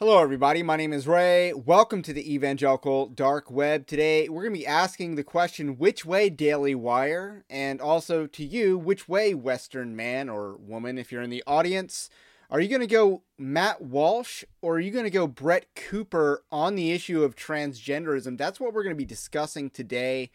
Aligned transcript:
Hello, 0.00 0.22
everybody. 0.22 0.62
My 0.62 0.76
name 0.76 0.92
is 0.92 1.08
Ray. 1.08 1.52
Welcome 1.52 2.02
to 2.02 2.12
the 2.12 2.32
Evangelical 2.32 3.08
Dark 3.08 3.50
Web. 3.50 3.84
Today, 3.84 4.28
we're 4.28 4.42
going 4.42 4.54
to 4.54 4.60
be 4.60 4.64
asking 4.64 5.16
the 5.16 5.24
question 5.24 5.76
which 5.76 6.04
way, 6.04 6.30
Daily 6.30 6.72
Wire? 6.72 7.44
And 7.50 7.80
also 7.80 8.28
to 8.28 8.44
you, 8.44 8.78
which 8.78 9.08
way, 9.08 9.34
Western 9.34 9.96
man 9.96 10.28
or 10.28 10.56
woman, 10.56 10.98
if 10.98 11.10
you're 11.10 11.22
in 11.22 11.30
the 11.30 11.42
audience? 11.48 12.10
Are 12.48 12.60
you 12.60 12.68
going 12.68 12.80
to 12.80 12.86
go 12.86 13.24
Matt 13.38 13.82
Walsh 13.82 14.44
or 14.62 14.76
are 14.76 14.80
you 14.80 14.92
going 14.92 15.02
to 15.02 15.10
go 15.10 15.26
Brett 15.26 15.66
Cooper 15.74 16.44
on 16.52 16.76
the 16.76 16.92
issue 16.92 17.24
of 17.24 17.34
transgenderism? 17.34 18.38
That's 18.38 18.60
what 18.60 18.72
we're 18.72 18.84
going 18.84 18.94
to 18.94 18.96
be 18.96 19.04
discussing 19.04 19.68
today. 19.68 20.30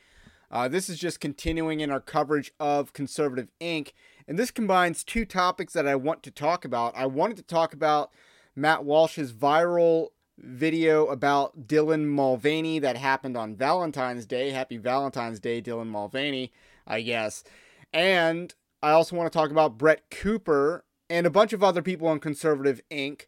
Uh, 0.52 0.68
this 0.68 0.90
is 0.90 1.00
just 1.00 1.22
continuing 1.22 1.80
in 1.80 1.90
our 1.90 2.02
coverage 2.02 2.52
of 2.60 2.92
Conservative 2.92 3.48
Inc. 3.62 3.94
And 4.28 4.38
this 4.38 4.52
combines 4.52 5.06
two 5.06 5.24
topics 5.24 5.72
that 5.72 5.88
I 5.88 5.96
want 5.96 6.22
to 6.24 6.32
talk 6.32 6.66
about. 6.66 6.98
I 6.98 7.06
wanted 7.06 7.38
to 7.38 7.44
talk 7.44 7.74
about 7.74 8.12
Matt 8.56 8.84
Walsh's 8.84 9.34
viral 9.34 10.10
video 10.38 11.08
about 11.08 11.68
Dylan 11.68 12.06
Mulvaney 12.06 12.80
that 12.80 12.98
happened 12.98 13.38
on 13.38 13.56
Valentine's 13.56 14.26
Day. 14.26 14.52
Happy 14.52 14.78
Valentine's 14.78 15.40
Day, 15.40 15.62
Dylan 15.62 15.88
Mulvaney, 15.88 16.52
I 16.88 17.02
guess. 17.02 17.44
And 17.94 18.54
I 18.82 18.92
also 18.92 19.16
want 19.16 19.32
to 19.32 19.38
talk 19.38 19.52
about 19.52 19.78
Brett 19.78 20.10
Cooper 20.10 20.84
and 21.10 21.26
a 21.26 21.32
bunch 21.32 21.54
of 21.54 21.64
other 21.64 21.82
people 21.82 22.08
on 22.08 22.20
Conservative 22.20 22.82
Inc. 22.92 23.28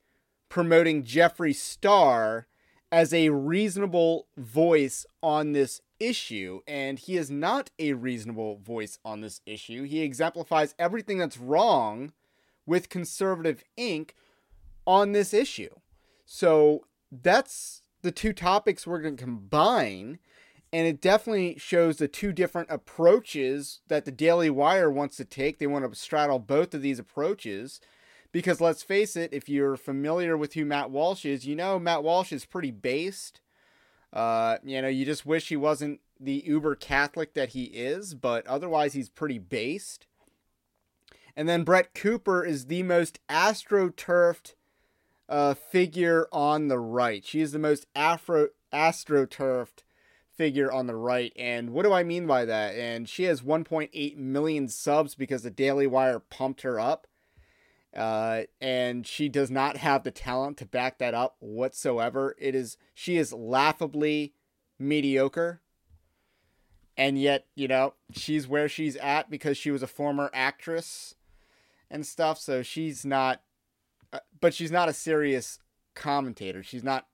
promoting 0.49 1.03
Jeffree 1.03 1.55
Star 1.55 2.47
as 2.91 3.13
a 3.13 3.29
reasonable 3.29 4.27
voice 4.37 5.05
on 5.21 5.51
this 5.53 5.81
issue. 5.99 6.61
And 6.67 6.99
he 6.99 7.17
is 7.17 7.31
not 7.31 7.71
a 7.79 7.93
reasonable 7.93 8.57
voice 8.57 8.99
on 9.05 9.21
this 9.21 9.41
issue. 9.45 9.83
He 9.83 10.01
exemplifies 10.01 10.75
everything 10.77 11.17
that's 11.17 11.37
wrong 11.37 12.13
with 12.65 12.89
Conservative 12.89 13.63
Inc 13.77 14.11
on 14.85 15.11
this 15.11 15.33
issue. 15.33 15.73
So 16.25 16.85
that's 17.11 17.81
the 18.01 18.11
two 18.11 18.33
topics 18.33 18.85
we're 18.85 19.01
going 19.01 19.17
to 19.17 19.23
combine. 19.23 20.19
And 20.73 20.87
it 20.87 21.01
definitely 21.01 21.57
shows 21.57 21.97
the 21.97 22.07
two 22.07 22.33
different 22.33 22.69
approaches 22.69 23.81
that 23.87 24.05
the 24.05 24.11
Daily 24.11 24.49
Wire 24.49 24.91
wants 24.91 25.15
to 25.17 25.25
take. 25.25 25.57
They 25.57 25.67
want 25.67 25.89
to 25.89 25.97
straddle 25.97 26.39
both 26.39 26.73
of 26.73 26.81
these 26.81 26.99
approaches. 26.99 27.79
Because 28.31 28.59
let's 28.59 28.83
face 28.83 29.15
it, 29.15 29.31
if 29.31 29.47
you're 29.47 29.77
familiar 29.77 30.35
with 30.35 30.55
who 30.55 30.65
Matt 30.65 30.91
Walsh 30.91 31.23
is, 31.23 31.47
you 31.47 31.55
know 31.55 31.79
Matt 31.79 32.03
Walsh 32.03 32.33
is 32.33 32.45
pretty 32.45 32.71
based. 32.71 33.39
Uh, 34.11 34.57
you 34.63 34.81
know, 34.81 34.89
you 34.89 35.05
just 35.05 35.25
wish 35.25 35.47
he 35.47 35.55
wasn't 35.55 36.01
the 36.19 36.43
uber 36.45 36.75
Catholic 36.75 37.33
that 37.33 37.49
he 37.49 37.65
is, 37.65 38.13
but 38.13 38.45
otherwise 38.47 38.93
he's 38.93 39.09
pretty 39.09 39.39
based. 39.39 40.07
And 41.35 41.47
then 41.47 41.63
Brett 41.63 41.93
Cooper 41.93 42.43
is 42.43 42.65
the 42.65 42.83
most 42.83 43.19
astroturfed 43.29 44.53
uh, 45.27 45.53
figure 45.53 46.27
on 46.31 46.67
the 46.67 46.79
right. 46.79 47.25
She 47.25 47.41
is 47.41 47.51
the 47.51 47.59
most 47.59 47.85
afro 47.95 48.49
astroturfed 48.73 49.83
figure 50.35 50.71
on 50.71 50.87
the 50.87 50.95
right. 50.95 51.31
And 51.35 51.71
what 51.71 51.83
do 51.83 51.93
I 51.93 52.03
mean 52.03 52.27
by 52.27 52.45
that? 52.45 52.75
And 52.75 53.07
she 53.07 53.23
has 53.23 53.41
1.8 53.41 54.17
million 54.17 54.67
subs 54.67 55.15
because 55.15 55.43
the 55.43 55.49
Daily 55.49 55.87
Wire 55.87 56.19
pumped 56.19 56.61
her 56.61 56.79
up. 56.79 57.07
Uh, 57.95 58.43
and 58.59 59.07
she 59.07 59.29
does 59.29 59.49
not 59.49 59.77
have 59.77 60.03
the 60.03 60.11
talent 60.11 60.57
to 60.57 60.65
back 60.65 60.97
that 60.97 61.13
up 61.13 61.37
whatsoever. 61.39 62.35
It 62.37 62.53
is 62.53 62.75
she 62.93 63.15
is 63.15 63.31
laughably 63.31 64.33
mediocre. 64.77 65.61
And 66.97 67.19
yet, 67.19 67.45
you 67.55 67.69
know, 67.69 67.93
she's 68.11 68.47
where 68.47 68.67
she's 68.67 68.97
at 68.97 69.29
because 69.29 69.57
she 69.57 69.71
was 69.71 69.81
a 69.81 69.87
former 69.87 70.29
actress 70.33 71.15
and 71.89 72.05
stuff. 72.05 72.37
So 72.37 72.61
she's 72.63 73.05
not 73.05 73.41
Uh, 74.13 74.19
but 74.39 74.53
she's 74.53 74.71
not 74.71 74.89
a 74.89 74.93
serious 74.93 75.59
commentator. 75.95 76.63
She's 76.63 76.83
not 76.83 77.07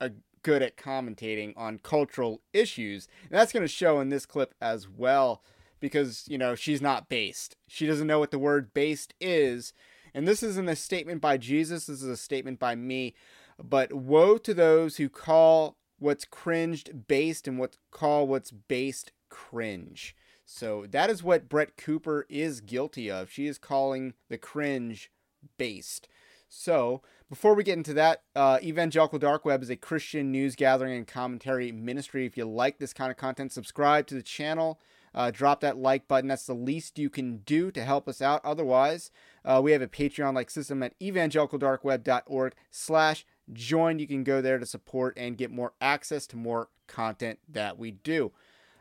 a 0.00 0.12
good 0.42 0.62
at 0.62 0.76
commentating 0.76 1.52
on 1.56 1.78
cultural 1.78 2.40
issues. 2.52 3.08
And 3.30 3.38
that's 3.38 3.52
going 3.52 3.64
to 3.64 3.68
show 3.68 4.00
in 4.00 4.08
this 4.08 4.26
clip 4.26 4.54
as 4.60 4.88
well 4.88 5.42
because, 5.80 6.24
you 6.28 6.38
know, 6.38 6.54
she's 6.54 6.82
not 6.82 7.08
based. 7.08 7.56
She 7.68 7.86
doesn't 7.86 8.06
know 8.06 8.18
what 8.18 8.30
the 8.30 8.38
word 8.38 8.74
based 8.74 9.14
is. 9.20 9.72
And 10.14 10.28
this 10.28 10.42
isn't 10.42 10.68
a 10.68 10.76
statement 10.76 11.20
by 11.20 11.38
Jesus, 11.38 11.86
this 11.86 12.02
is 12.02 12.08
a 12.08 12.16
statement 12.16 12.58
by 12.58 12.74
me. 12.74 13.14
But 13.62 13.92
woe 13.92 14.38
to 14.38 14.54
those 14.54 14.96
who 14.96 15.08
call 15.08 15.76
what's 15.98 16.24
cringed 16.24 17.06
based 17.06 17.46
and 17.46 17.58
what 17.58 17.78
call 17.90 18.26
what's 18.26 18.50
based 18.50 19.12
cringe. 19.28 20.16
So 20.44 20.86
that 20.90 21.08
is 21.08 21.22
what 21.22 21.48
Brett 21.48 21.76
Cooper 21.76 22.26
is 22.28 22.60
guilty 22.60 23.10
of. 23.10 23.30
She 23.30 23.46
is 23.46 23.56
calling 23.58 24.14
the 24.28 24.36
cringe 24.36 25.10
based. 25.56 26.08
So, 26.48 27.02
before 27.30 27.54
we 27.54 27.64
get 27.64 27.78
into 27.78 27.94
that, 27.94 28.24
uh, 28.36 28.58
Evangelical 28.62 29.18
Dark 29.18 29.46
Web 29.46 29.62
is 29.62 29.70
a 29.70 29.76
Christian 29.76 30.30
news 30.30 30.54
gathering 30.54 30.94
and 30.94 31.06
commentary 31.06 31.72
ministry. 31.72 32.26
If 32.26 32.36
you 32.36 32.44
like 32.44 32.78
this 32.78 32.92
kind 32.92 33.10
of 33.10 33.16
content, 33.16 33.52
subscribe 33.52 34.06
to 34.08 34.14
the 34.14 34.22
channel. 34.22 34.78
Uh, 35.14 35.30
drop 35.30 35.60
that 35.60 35.76
like 35.76 36.08
button. 36.08 36.28
That's 36.28 36.46
the 36.46 36.54
least 36.54 36.98
you 36.98 37.10
can 37.10 37.38
do 37.38 37.70
to 37.70 37.84
help 37.84 38.08
us 38.08 38.20
out. 38.20 38.40
Otherwise, 38.44 39.10
uh, 39.44 39.60
we 39.62 39.72
have 39.72 39.82
a 39.82 39.88
Patreon-like 39.88 40.50
system 40.50 40.82
at 40.82 40.98
evangelicaldarkweb.org 41.00 42.54
slash 42.70 43.26
join. 43.52 43.98
You 43.98 44.06
can 44.06 44.24
go 44.24 44.40
there 44.40 44.58
to 44.58 44.66
support 44.66 45.14
and 45.16 45.36
get 45.36 45.50
more 45.50 45.72
access 45.80 46.26
to 46.28 46.36
more 46.36 46.68
content 46.86 47.38
that 47.48 47.78
we 47.78 47.92
do. 47.92 48.32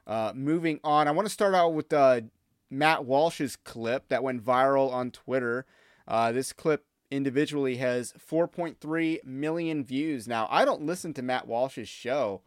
Uh, 0.07 0.33
moving 0.35 0.79
on, 0.83 1.07
I 1.07 1.11
want 1.11 1.25
to 1.25 1.33
start 1.33 1.53
out 1.53 1.73
with 1.73 1.93
uh, 1.93 2.21
Matt 2.69 3.05
Walsh's 3.05 3.55
clip 3.55 4.07
that 4.09 4.23
went 4.23 4.43
viral 4.43 4.91
on 4.91 5.11
Twitter. 5.11 5.65
Uh, 6.07 6.31
this 6.31 6.53
clip 6.53 6.85
individually 7.09 7.77
has 7.77 8.13
4.3 8.13 9.23
million 9.23 9.83
views. 9.83 10.27
Now, 10.27 10.47
I 10.49 10.65
don't 10.65 10.85
listen 10.85 11.13
to 11.15 11.21
Matt 11.21 11.47
Walsh's 11.47 11.89
show. 11.89 12.41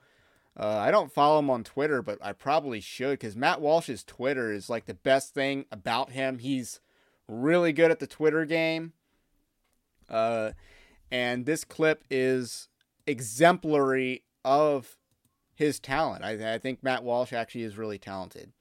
Uh, 0.57 0.79
I 0.79 0.91
don't 0.91 1.13
follow 1.13 1.41
him 1.41 1.51
on 1.51 1.65
Twitter, 1.65 2.01
but 2.01 2.19
I 2.23 2.33
probably 2.33 2.81
should 2.81 3.19
because 3.19 3.37
Matt 3.37 3.61
Walsh's 3.61 4.05
Twitter 4.05 4.53
is 4.53 4.71
like 4.71 4.87
the 4.87 4.95
best 4.95 5.35
thing 5.35 5.67
about 5.73 6.13
him. 6.13 6.39
He's 6.39 6.81
really 7.29 7.73
good 7.73 7.91
at 7.91 7.99
the 7.99 8.07
Twitter 8.07 8.45
game. 8.45 8.93
Uh, 10.09 10.53
and 11.11 11.45
this 11.45 11.65
clip 11.65 12.05
is 12.11 12.69
exemplary 13.07 14.25
of 14.45 14.97
his 15.55 15.81
talent. 15.81 16.25
I, 16.25 16.55
I 16.55 16.59
think 16.59 16.83
Matt 16.83 17.05
Walsh 17.05 17.33
actually 17.33 17.63
is 17.63 17.77
really 17.77 17.99
talented. 17.99 18.53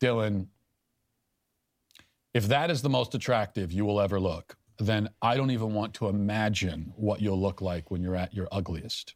Dylan, 0.00 0.48
if 2.34 2.48
that 2.48 2.70
is 2.70 2.82
the 2.82 2.90
most 2.90 3.14
attractive 3.14 3.72
you 3.72 3.84
will 3.84 4.00
ever 4.00 4.18
look, 4.18 4.56
then 4.78 5.08
I 5.22 5.36
don't 5.36 5.52
even 5.52 5.72
want 5.72 5.94
to 5.94 6.08
imagine 6.08 6.92
what 6.96 7.22
you'll 7.22 7.40
look 7.40 7.60
like 7.60 7.92
when 7.92 8.02
you're 8.02 8.16
at 8.16 8.34
your 8.34 8.48
ugliest. 8.50 9.14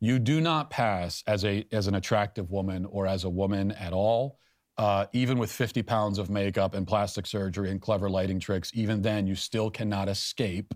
You 0.00 0.18
do 0.18 0.40
not 0.40 0.70
pass 0.70 1.22
as 1.26 1.44
a 1.44 1.64
as 1.70 1.86
an 1.86 1.94
attractive 1.94 2.50
woman 2.50 2.86
or 2.86 3.06
as 3.06 3.24
a 3.24 3.30
woman 3.30 3.70
at 3.72 3.92
all, 3.92 4.38
uh, 4.78 5.06
even 5.12 5.38
with 5.38 5.52
50 5.52 5.82
pounds 5.82 6.18
of 6.18 6.30
makeup 6.30 6.74
and 6.74 6.86
plastic 6.86 7.26
surgery 7.26 7.70
and 7.70 7.80
clever 7.80 8.08
lighting 8.08 8.40
tricks. 8.40 8.72
Even 8.74 9.02
then, 9.02 9.26
you 9.26 9.36
still 9.36 9.70
cannot 9.70 10.08
escape 10.08 10.74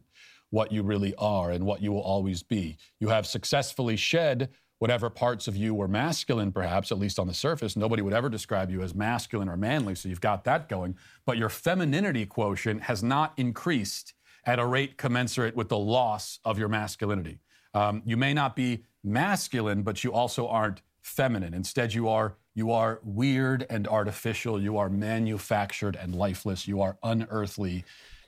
what 0.51 0.71
you 0.71 0.83
really 0.83 1.15
are 1.17 1.51
and 1.51 1.65
what 1.65 1.83
you 1.83 1.91
will 1.91 2.03
always 2.03 2.43
be. 2.43 2.77
You 3.01 3.09
have 3.09 3.27
successfully 3.27 3.97
shed 3.97 4.51
whatever 4.79 5.09
parts 5.09 5.49
of 5.49 5.57
you 5.57 5.75
were 5.75 5.89
masculine, 5.89 6.53
perhaps, 6.53 6.93
at 6.93 6.99
least 6.99 7.19
on 7.19 7.27
the 7.27 7.35
surface. 7.35 7.77
Nobody 7.77 8.03
would 8.03 8.13
ever 8.13 8.29
describe 8.29 8.71
you 8.71 8.83
as 8.83 8.95
masculine 8.95 9.49
or 9.49 9.57
manly, 9.57 9.95
so 9.95 10.09
you've 10.09 10.21
got 10.21 10.45
that 10.45 10.69
going. 10.69 10.97
But 11.25 11.39
your 11.39 11.49
femininity 11.49 12.27
quotient 12.27 12.83
has 12.83 13.03
not 13.03 13.33
increased 13.37 14.15
at 14.45 14.59
a 14.59 14.67
rate 14.67 14.97
commensurate 14.97 15.57
with 15.57 15.69
the 15.69 15.79
loss 15.79 16.39
of 16.45 16.59
your 16.59 16.69
masculinity. 16.69 17.41
Um, 17.75 18.03
you 18.05 18.17
may 18.17 18.33
not 18.33 18.55
be 18.55 18.85
masculine, 19.03 19.83
but 19.83 20.05
you 20.05 20.13
also 20.13 20.47
aren't 20.49 20.83
feminine. 21.03 21.55
Instead, 21.55 21.95
you 21.95 22.09
are 22.09 22.37
you 22.55 22.73
are 22.73 23.01
weird 23.05 23.67
and 23.69 23.87
artificial. 23.87 24.61
You 24.61 24.79
are 24.79 24.89
manufactured 24.89 25.95
and 25.95 26.15
lifeless. 26.15 26.67
You 26.67 26.81
are 26.81 26.97
unearthly 27.03 27.85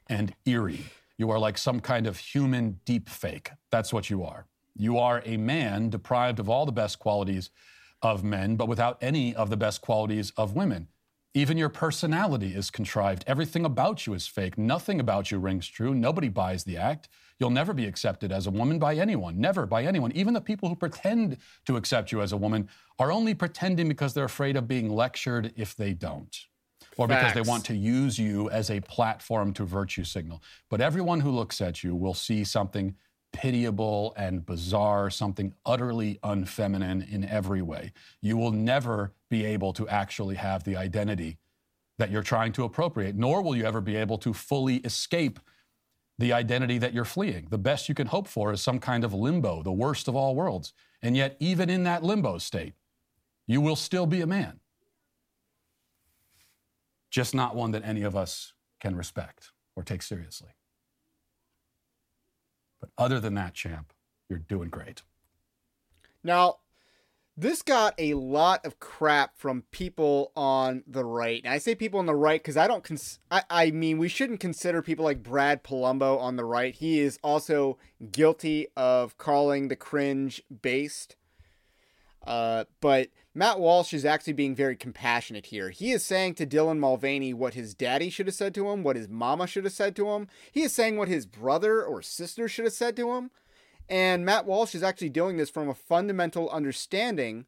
and 0.06 0.34
eerie. 0.44 0.84
You 1.16 1.30
are 1.30 1.38
like 1.38 1.56
some 1.56 1.80
kind 1.80 2.06
of 2.06 2.18
human 2.18 2.80
deep 2.84 3.08
fake. 3.08 3.50
That's 3.70 3.90
what 3.90 4.10
you 4.10 4.22
are. 4.24 4.46
You 4.78 4.98
are 4.98 5.22
a 5.26 5.36
man 5.36 5.90
deprived 5.90 6.38
of 6.38 6.48
all 6.48 6.64
the 6.64 6.72
best 6.72 7.00
qualities 7.00 7.50
of 8.00 8.22
men, 8.22 8.54
but 8.56 8.68
without 8.68 8.96
any 9.02 9.34
of 9.34 9.50
the 9.50 9.56
best 9.56 9.80
qualities 9.80 10.32
of 10.36 10.54
women. 10.54 10.88
Even 11.34 11.58
your 11.58 11.68
personality 11.68 12.54
is 12.54 12.70
contrived. 12.70 13.24
Everything 13.26 13.64
about 13.64 14.06
you 14.06 14.14
is 14.14 14.26
fake. 14.26 14.56
Nothing 14.56 14.98
about 14.98 15.30
you 15.30 15.38
rings 15.38 15.66
true. 15.66 15.94
Nobody 15.94 16.28
buys 16.28 16.64
the 16.64 16.76
act. 16.76 17.08
You'll 17.38 17.50
never 17.50 17.74
be 17.74 17.86
accepted 17.86 18.32
as 18.32 18.46
a 18.46 18.50
woman 18.50 18.78
by 18.78 18.94
anyone. 18.94 19.40
Never 19.40 19.66
by 19.66 19.84
anyone. 19.84 20.12
Even 20.12 20.32
the 20.32 20.40
people 20.40 20.68
who 20.68 20.74
pretend 20.74 21.36
to 21.66 21.76
accept 21.76 22.12
you 22.12 22.22
as 22.22 22.32
a 22.32 22.36
woman 22.36 22.68
are 22.98 23.12
only 23.12 23.34
pretending 23.34 23.88
because 23.88 24.14
they're 24.14 24.24
afraid 24.24 24.56
of 24.56 24.66
being 24.66 24.90
lectured 24.90 25.52
if 25.56 25.76
they 25.76 25.92
don't. 25.92 26.34
Or 26.96 27.06
Facts. 27.06 27.20
because 27.20 27.34
they 27.34 27.48
want 27.48 27.64
to 27.66 27.76
use 27.76 28.18
you 28.18 28.50
as 28.50 28.70
a 28.70 28.80
platform 28.80 29.52
to 29.54 29.64
virtue 29.64 30.04
signal. 30.04 30.42
But 30.68 30.80
everyone 30.80 31.20
who 31.20 31.30
looks 31.30 31.60
at 31.60 31.84
you 31.84 31.94
will 31.94 32.14
see 32.14 32.42
something 32.42 32.96
pitiable 33.32 34.14
and 34.16 34.44
bizarre, 34.44 35.10
something 35.10 35.54
utterly 35.64 36.18
unfeminine 36.22 37.10
in 37.10 37.24
every 37.24 37.62
way. 37.62 37.92
You 38.20 38.36
will 38.36 38.52
never 38.52 39.12
be 39.28 39.44
able 39.44 39.72
to 39.74 39.88
actually 39.88 40.36
have 40.36 40.64
the 40.64 40.76
identity 40.76 41.38
that 41.98 42.10
you're 42.10 42.22
trying 42.22 42.52
to 42.52 42.64
appropriate, 42.64 43.16
nor 43.16 43.42
will 43.42 43.56
you 43.56 43.64
ever 43.64 43.80
be 43.80 43.96
able 43.96 44.18
to 44.18 44.32
fully 44.32 44.76
escape 44.76 45.40
the 46.18 46.32
identity 46.32 46.78
that 46.78 46.92
you're 46.92 47.04
fleeing. 47.04 47.46
The 47.50 47.58
best 47.58 47.88
you 47.88 47.94
can 47.94 48.08
hope 48.08 48.26
for 48.26 48.52
is 48.52 48.60
some 48.60 48.78
kind 48.78 49.04
of 49.04 49.14
limbo, 49.14 49.62
the 49.62 49.72
worst 49.72 50.08
of 50.08 50.16
all 50.16 50.34
worlds. 50.34 50.72
And 51.02 51.16
yet, 51.16 51.36
even 51.38 51.70
in 51.70 51.84
that 51.84 52.02
limbo 52.02 52.38
state, 52.38 52.74
you 53.46 53.60
will 53.60 53.76
still 53.76 54.06
be 54.06 54.20
a 54.20 54.26
man. 54.26 54.60
Just 57.10 57.34
not 57.34 57.54
one 57.54 57.70
that 57.70 57.84
any 57.84 58.02
of 58.02 58.16
us 58.16 58.52
can 58.80 58.96
respect 58.96 59.52
or 59.76 59.82
take 59.82 60.02
seriously. 60.02 60.50
But 62.80 62.90
other 62.96 63.20
than 63.20 63.34
that, 63.34 63.54
champ, 63.54 63.92
you're 64.28 64.38
doing 64.38 64.68
great. 64.68 65.02
Now, 66.22 66.58
this 67.36 67.62
got 67.62 67.94
a 67.98 68.14
lot 68.14 68.66
of 68.66 68.80
crap 68.80 69.38
from 69.38 69.62
people 69.70 70.32
on 70.34 70.82
the 70.88 71.04
right. 71.04 71.40
And 71.44 71.52
I 71.52 71.58
say 71.58 71.76
people 71.76 72.00
on 72.00 72.06
the 72.06 72.14
right 72.14 72.40
because 72.40 72.56
I 72.56 72.66
don't. 72.66 72.82
Cons- 72.82 73.20
I, 73.30 73.42
I 73.48 73.70
mean, 73.70 73.98
we 73.98 74.08
shouldn't 74.08 74.40
consider 74.40 74.82
people 74.82 75.04
like 75.04 75.22
Brad 75.22 75.62
Polumbo 75.62 76.18
on 76.18 76.34
the 76.34 76.44
right. 76.44 76.74
He 76.74 76.98
is 76.98 77.18
also 77.22 77.78
guilty 78.10 78.66
of 78.76 79.16
calling 79.18 79.68
the 79.68 79.76
cringe 79.76 80.42
based. 80.62 81.14
Uh, 82.26 82.64
but 82.80 83.08
Matt 83.38 83.60
Walsh 83.60 83.94
is 83.94 84.04
actually 84.04 84.32
being 84.32 84.56
very 84.56 84.74
compassionate 84.74 85.46
here. 85.46 85.70
He 85.70 85.92
is 85.92 86.04
saying 86.04 86.34
to 86.34 86.46
Dylan 86.46 86.80
Mulvaney 86.80 87.32
what 87.32 87.54
his 87.54 87.72
daddy 87.72 88.10
should 88.10 88.26
have 88.26 88.34
said 88.34 88.52
to 88.56 88.68
him, 88.68 88.82
what 88.82 88.96
his 88.96 89.08
mama 89.08 89.46
should 89.46 89.62
have 89.62 89.72
said 89.72 89.94
to 89.94 90.08
him. 90.08 90.26
He 90.50 90.62
is 90.62 90.72
saying 90.72 90.96
what 90.96 91.06
his 91.06 91.24
brother 91.24 91.84
or 91.84 92.02
sister 92.02 92.48
should 92.48 92.64
have 92.64 92.74
said 92.74 92.96
to 92.96 93.12
him. 93.12 93.30
And 93.88 94.26
Matt 94.26 94.44
Walsh 94.44 94.74
is 94.74 94.82
actually 94.82 95.10
doing 95.10 95.36
this 95.36 95.50
from 95.50 95.68
a 95.68 95.74
fundamental 95.74 96.50
understanding 96.50 97.46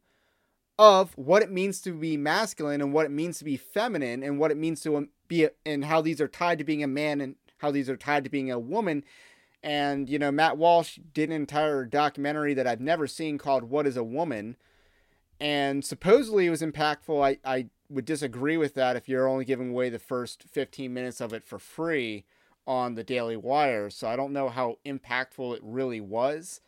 of 0.79 1.11
what 1.17 1.43
it 1.43 1.51
means 1.51 1.81
to 1.81 1.91
be 1.91 2.15
masculine 2.15 2.79
and 2.79 2.93
what 2.93 3.05
it 3.05 3.11
means 3.11 3.39
to 3.39 3.43
be 3.43 3.57
feminine 3.57 4.23
and 4.23 4.39
what 4.39 4.51
it 4.51 4.57
means 4.57 4.79
to 4.83 4.95
um, 4.95 5.09
be 5.27 5.43
a, 5.43 5.49
and 5.65 5.83
how 5.83 5.99
these 5.99 6.21
are 6.21 6.29
tied 6.29 6.59
to 6.59 6.63
being 6.63 6.83
a 6.83 6.87
man 6.87 7.19
and 7.19 7.35
how 7.57 7.69
these 7.69 7.89
are 7.89 7.97
tied 7.97 8.23
to 8.23 8.29
being 8.29 8.49
a 8.49 8.57
woman. 8.57 9.03
And 9.61 10.09
you 10.09 10.17
know, 10.17 10.31
Matt 10.31 10.57
Walsh 10.57 10.99
did 11.13 11.27
an 11.27 11.35
entire 11.35 11.83
documentary 11.83 12.53
that 12.53 12.65
I've 12.65 12.79
never 12.79 13.07
seen 13.07 13.37
called 13.37 13.65
"What 13.65 13.85
Is 13.85 13.97
a 13.97 14.05
Woman," 14.05 14.55
and 15.41 15.83
supposedly 15.83 16.45
it 16.45 16.51
was 16.51 16.61
impactful. 16.61 17.21
I 17.21 17.37
I 17.43 17.65
would 17.89 18.05
disagree 18.05 18.55
with 18.55 18.75
that 18.75 18.95
if 18.95 19.09
you're 19.09 19.27
only 19.27 19.43
giving 19.43 19.71
away 19.71 19.89
the 19.89 19.99
first 19.99 20.43
15 20.43 20.93
minutes 20.93 21.19
of 21.19 21.33
it 21.33 21.43
for 21.43 21.59
free 21.59 22.25
on 22.65 22.93
the 22.93 23.03
Daily 23.03 23.35
Wire, 23.35 23.89
so 23.89 24.07
I 24.07 24.15
don't 24.15 24.31
know 24.31 24.47
how 24.47 24.77
impactful 24.85 25.55
it 25.55 25.61
really 25.63 25.99
was. 25.99 26.61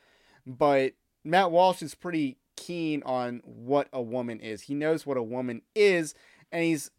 But 0.45 0.93
Matt 1.23 1.51
Walsh 1.51 1.81
is 1.83 1.95
pretty 1.95 2.39
keen 2.57 3.03
on 3.05 3.41
what 3.45 3.87
a 3.93 4.01
woman 4.01 4.39
is. 4.39 4.63
He 4.63 4.73
knows 4.73 5.05
what 5.05 5.17
a 5.17 5.23
woman 5.23 5.61
is, 5.75 6.15
and 6.51 6.63
he's 6.63 6.89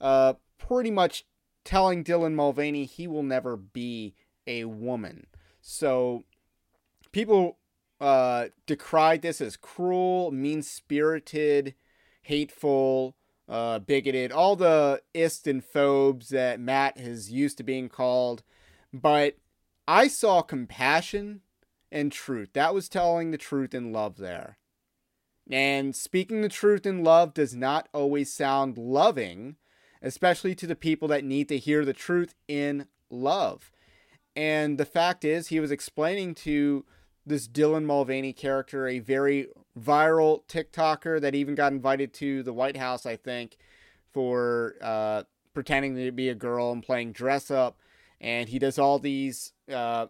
uh, 0.00 0.34
pretty 0.56 0.90
much 0.90 1.26
telling 1.62 2.02
Dylan 2.02 2.32
Mulvaney 2.34 2.86
he 2.86 3.06
will 3.06 3.22
never 3.22 3.54
be 3.54 4.14
a 4.46 4.64
woman. 4.64 5.26
So 5.60 6.24
people 7.12 7.58
uh, 8.00 8.46
decried 8.66 9.22
this 9.22 9.40
as 9.40 9.56
cruel, 9.56 10.30
mean 10.30 10.62
spirited, 10.62 11.74
hateful, 12.22 13.16
uh, 13.48 13.78
bigoted, 13.78 14.30
all 14.30 14.56
the 14.56 15.02
ist 15.14 15.46
and 15.46 15.64
phobes 15.64 16.28
that 16.28 16.60
Matt 16.60 16.98
is 16.98 17.32
used 17.32 17.56
to 17.58 17.64
being 17.64 17.88
called. 17.88 18.42
But 18.92 19.36
I 19.86 20.08
saw 20.08 20.42
compassion 20.42 21.40
and 21.90 22.12
truth. 22.12 22.50
That 22.52 22.74
was 22.74 22.88
telling 22.88 23.30
the 23.30 23.38
truth 23.38 23.74
in 23.74 23.92
love 23.92 24.18
there. 24.18 24.58
And 25.50 25.96
speaking 25.96 26.42
the 26.42 26.50
truth 26.50 26.84
in 26.84 27.02
love 27.02 27.32
does 27.32 27.54
not 27.54 27.88
always 27.94 28.32
sound 28.32 28.76
loving, 28.76 29.56
especially 30.02 30.54
to 30.56 30.66
the 30.66 30.76
people 30.76 31.08
that 31.08 31.24
need 31.24 31.48
to 31.48 31.58
hear 31.58 31.84
the 31.84 31.94
truth 31.94 32.34
in 32.46 32.86
love. 33.10 33.72
And 34.36 34.78
the 34.78 34.84
fact 34.84 35.24
is, 35.24 35.48
he 35.48 35.58
was 35.58 35.70
explaining 35.70 36.34
to 36.36 36.84
this 37.28 37.46
Dylan 37.46 37.84
Mulvaney 37.84 38.32
character, 38.32 38.86
a 38.86 38.98
very 38.98 39.48
viral 39.78 40.42
TikToker 40.48 41.20
that 41.20 41.34
even 41.34 41.54
got 41.54 41.72
invited 41.72 42.12
to 42.14 42.42
the 42.42 42.52
White 42.52 42.76
House, 42.76 43.06
I 43.06 43.16
think, 43.16 43.56
for 44.12 44.74
uh, 44.82 45.24
pretending 45.54 45.96
to 45.96 46.10
be 46.12 46.28
a 46.28 46.34
girl 46.34 46.72
and 46.72 46.82
playing 46.82 47.12
dress 47.12 47.50
up. 47.50 47.78
And 48.20 48.48
he 48.48 48.58
does 48.58 48.78
all 48.78 48.98
these 48.98 49.52
uh, 49.72 50.06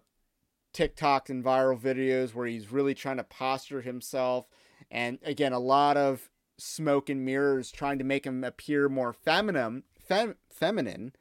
TikToks 0.72 1.28
and 1.28 1.44
viral 1.44 1.78
videos 1.78 2.34
where 2.34 2.46
he's 2.46 2.72
really 2.72 2.94
trying 2.94 3.18
to 3.18 3.24
posture 3.24 3.82
himself. 3.82 4.46
And 4.90 5.18
again, 5.22 5.52
a 5.52 5.58
lot 5.58 5.96
of 5.96 6.30
smoke 6.56 7.08
and 7.08 7.24
mirrors 7.24 7.70
trying 7.70 7.98
to 7.98 8.04
make 8.04 8.24
him 8.24 8.42
appear 8.44 8.88
more 8.88 9.12
feminine, 9.12 9.84
fem- 9.98 10.36
feminine, 10.50 11.12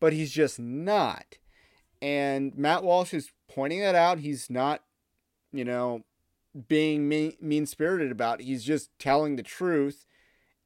but 0.00 0.12
he's 0.12 0.32
just 0.32 0.58
not. 0.58 1.38
And 2.02 2.56
Matt 2.56 2.82
Walsh 2.82 3.14
is 3.14 3.30
pointing 3.48 3.80
that 3.80 3.94
out. 3.94 4.18
He's 4.18 4.50
not, 4.50 4.82
you 5.52 5.64
know, 5.64 6.02
being 6.68 7.08
mean 7.08 7.66
spirited 7.66 8.10
about. 8.10 8.40
He's 8.40 8.64
just 8.64 8.90
telling 8.98 9.36
the 9.36 9.42
truth, 9.42 10.06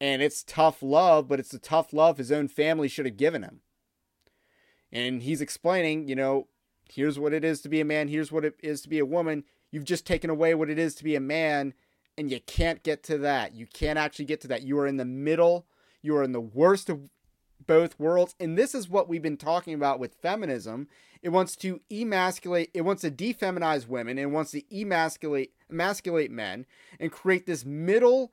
and 0.01 0.23
it's 0.23 0.43
tough 0.43 0.83
love, 0.83 1.29
but 1.29 1.41
it's 1.41 1.51
the 1.51 1.59
tough 1.59 1.93
love 1.93 2.19
his 2.19 2.33
own 2.33 2.49
family 2.49 2.89
should 2.89 3.07
have 3.07 3.17
given 3.17 3.43
him. 3.43 3.61
And 4.93 5.23
he's 5.23 5.41
explaining, 5.41 6.09
you 6.09 6.17
know, 6.17 6.49
here's 6.93 7.19
what 7.19 7.33
it 7.33 7.45
is 7.45 7.61
to 7.63 7.69
be 7.69 7.81
a 7.81 7.85
man, 7.85 8.09
here's 8.09 8.33
what 8.33 8.45
it 8.45 8.55
is 8.61 8.83
to 8.83 8.89
be 8.89 8.99
a 8.99 9.07
woman. 9.07 9.45
You've 9.71 9.85
just 9.85 10.07
taken 10.07 10.31
away 10.31 10.55
what 10.55 10.71
it 10.71 10.79
is 10.79 10.95
to 10.97 11.05
be 11.05 11.15
a 11.15 11.21
man, 11.21 11.75
and 12.19 12.31
you 12.31 12.41
can't 12.41 12.83
get 12.83 13.03
to 13.05 13.19
that. 13.19 13.55
You 13.55 13.67
can't 13.67 13.99
actually 13.99 14.25
get 14.25 14.41
to 14.43 14.49
that. 14.49 14.63
You 14.63 14.79
are 14.79 14.87
in 14.87 14.97
the 14.97 15.05
middle. 15.05 15.67
You 16.03 16.17
are 16.17 16.25
in 16.25 16.33
the 16.33 16.41
worst 16.41 16.91
of 16.91 17.09
both 17.71 18.01
worlds. 18.01 18.35
And 18.41 18.59
this 18.59 18.75
is 18.75 18.89
what 18.89 19.09
we've 19.09 19.23
been 19.23 19.37
talking 19.37 19.75
about 19.75 20.01
with 20.01 20.17
feminism. 20.21 20.89
It 21.23 21.29
wants 21.29 21.55
to 21.57 21.81
emasculate, 21.89 22.69
it 22.75 22.81
wants 22.81 23.03
to 23.03 23.13
defeminize 23.13 23.87
women, 23.87 24.19
it 24.19 24.29
wants 24.29 24.51
to 24.51 24.63
emasculate 24.77 25.53
emasculate 25.71 26.33
men 26.33 26.67
and 26.99 27.13
create 27.13 27.47
this 27.47 27.65
middle 27.65 28.33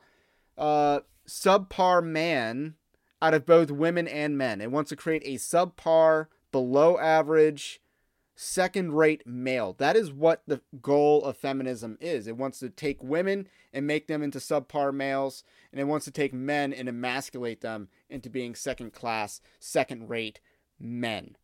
uh, 0.58 1.02
subpar 1.30 2.04
man 2.04 2.78
out 3.22 3.36
of 3.36 3.46
both 3.46 3.70
women 3.70 4.08
and 4.08 4.40
men. 4.40 4.60
It 4.60 4.72
wants 4.72 4.90
to 4.90 4.96
create 4.96 5.22
a 5.24 5.36
subpar, 5.36 6.26
below 6.52 6.98
average, 6.98 7.80
second 8.40 8.94
rate 8.94 9.26
male. 9.26 9.74
That 9.80 9.96
is 9.96 10.14
what 10.14 10.44
the 10.46 10.62
goal 10.80 11.24
of 11.24 11.38
feminism 11.38 11.98
is. 12.00 12.28
It 12.28 12.38
wants 12.38 12.60
to 12.60 12.70
take 12.70 13.04
women 13.04 13.48
and 13.74 13.88
make 13.88 14.06
them 14.06 14.22
into 14.22 14.38
subpar 14.38 14.94
males, 14.94 15.44
and 15.72 15.82
it 15.82 15.86
wants 15.86 16.06
to 16.06 16.12
take 16.12 16.34
men 16.34 16.72
and 16.72 16.88
emasculate 16.88 17.62
them 17.62 17.90
into 18.10 18.30
being 18.30 18.54
second 18.54 18.94
class, 18.94 19.42
second 19.60 20.08
rate 20.08 20.40
men. 20.80 21.36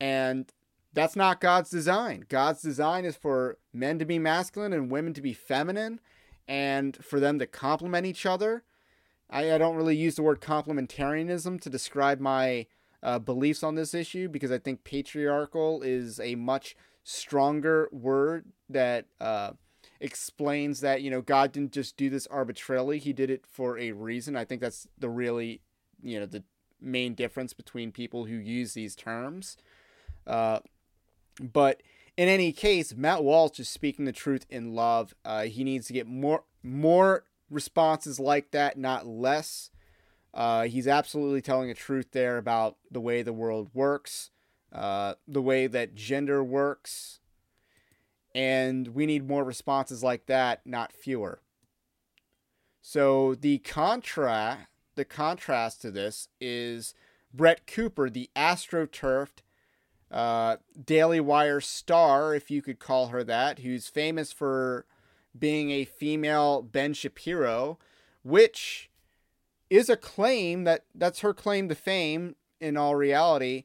And 0.00 0.52
that's 0.92 1.14
not 1.14 1.40
God's 1.40 1.70
design. 1.70 2.24
God's 2.28 2.60
design 2.60 3.04
is 3.04 3.14
for 3.14 3.58
men 3.72 4.00
to 4.00 4.04
be 4.04 4.18
masculine 4.18 4.72
and 4.72 4.90
women 4.90 5.14
to 5.14 5.22
be 5.22 5.32
feminine 5.32 6.00
and 6.48 6.96
for 6.96 7.20
them 7.20 7.38
to 7.38 7.46
complement 7.46 8.04
each 8.04 8.26
other. 8.26 8.64
I, 9.30 9.54
I 9.54 9.58
don't 9.58 9.76
really 9.76 9.96
use 9.96 10.16
the 10.16 10.22
word 10.22 10.40
complementarianism 10.40 11.60
to 11.60 11.70
describe 11.70 12.18
my 12.18 12.66
uh, 13.02 13.18
beliefs 13.18 13.62
on 13.62 13.74
this 13.74 13.94
issue 13.94 14.28
because 14.28 14.50
I 14.50 14.58
think 14.58 14.84
patriarchal 14.84 15.82
is 15.82 16.20
a 16.20 16.34
much 16.34 16.76
stronger 17.02 17.88
word 17.92 18.46
that 18.68 19.06
uh, 19.20 19.52
explains 20.00 20.80
that, 20.80 21.02
you 21.02 21.10
know, 21.10 21.22
God 21.22 21.52
didn't 21.52 21.72
just 21.72 21.96
do 21.96 22.10
this 22.10 22.26
arbitrarily, 22.26 22.98
He 22.98 23.12
did 23.12 23.30
it 23.30 23.44
for 23.46 23.78
a 23.78 23.92
reason. 23.92 24.36
I 24.36 24.44
think 24.44 24.60
that's 24.60 24.86
the 24.98 25.08
really, 25.08 25.60
you 26.02 26.20
know, 26.20 26.26
the 26.26 26.44
main 26.80 27.14
difference 27.14 27.52
between 27.52 27.92
people 27.92 28.24
who 28.24 28.34
use 28.34 28.74
these 28.74 28.94
terms. 28.94 29.56
Uh, 30.26 30.60
but 31.40 31.82
in 32.16 32.28
any 32.28 32.52
case, 32.52 32.94
Matt 32.94 33.24
Walsh 33.24 33.58
is 33.58 33.68
speaking 33.68 34.04
the 34.04 34.12
truth 34.12 34.44
in 34.50 34.74
love. 34.74 35.14
Uh, 35.24 35.42
he 35.44 35.64
needs 35.64 35.86
to 35.86 35.92
get 35.92 36.06
more 36.06 36.44
more 36.62 37.24
responses 37.50 38.20
like 38.20 38.50
that, 38.50 38.78
not 38.78 39.06
less. 39.06 39.70
Uh, 40.32 40.64
he's 40.64 40.86
absolutely 40.86 41.42
telling 41.42 41.68
the 41.68 41.74
truth 41.74 42.12
there 42.12 42.38
about 42.38 42.76
the 42.90 43.00
way 43.00 43.22
the 43.22 43.32
world 43.32 43.70
works, 43.74 44.30
uh, 44.72 45.14
the 45.26 45.42
way 45.42 45.66
that 45.66 45.94
gender 45.94 46.42
works, 46.44 47.20
and 48.34 48.88
we 48.88 49.06
need 49.06 49.28
more 49.28 49.42
responses 49.42 50.02
like 50.02 50.26
that, 50.26 50.60
not 50.64 50.92
fewer. 50.92 51.40
So 52.80 53.34
the 53.34 53.58
contra 53.58 54.68
the 54.94 55.04
contrast 55.04 55.80
to 55.82 55.90
this 55.90 56.28
is 56.40 56.94
Brett 57.32 57.66
Cooper, 57.66 58.10
the 58.10 58.28
astroturfed 58.36 59.42
uh, 60.10 60.56
Daily 60.84 61.20
Wire 61.20 61.60
star, 61.60 62.34
if 62.34 62.50
you 62.50 62.60
could 62.62 62.78
call 62.78 63.08
her 63.08 63.22
that, 63.24 63.60
who's 63.60 63.88
famous 63.88 64.32
for 64.32 64.84
being 65.38 65.70
a 65.70 65.84
female 65.84 66.62
Ben 66.62 66.92
Shapiro, 66.92 67.78
which 68.22 68.89
is 69.70 69.88
a 69.88 69.96
claim 69.96 70.64
that 70.64 70.84
that's 70.94 71.20
her 71.20 71.32
claim 71.32 71.68
to 71.68 71.74
fame 71.74 72.34
in 72.60 72.76
all 72.76 72.96
reality. 72.96 73.64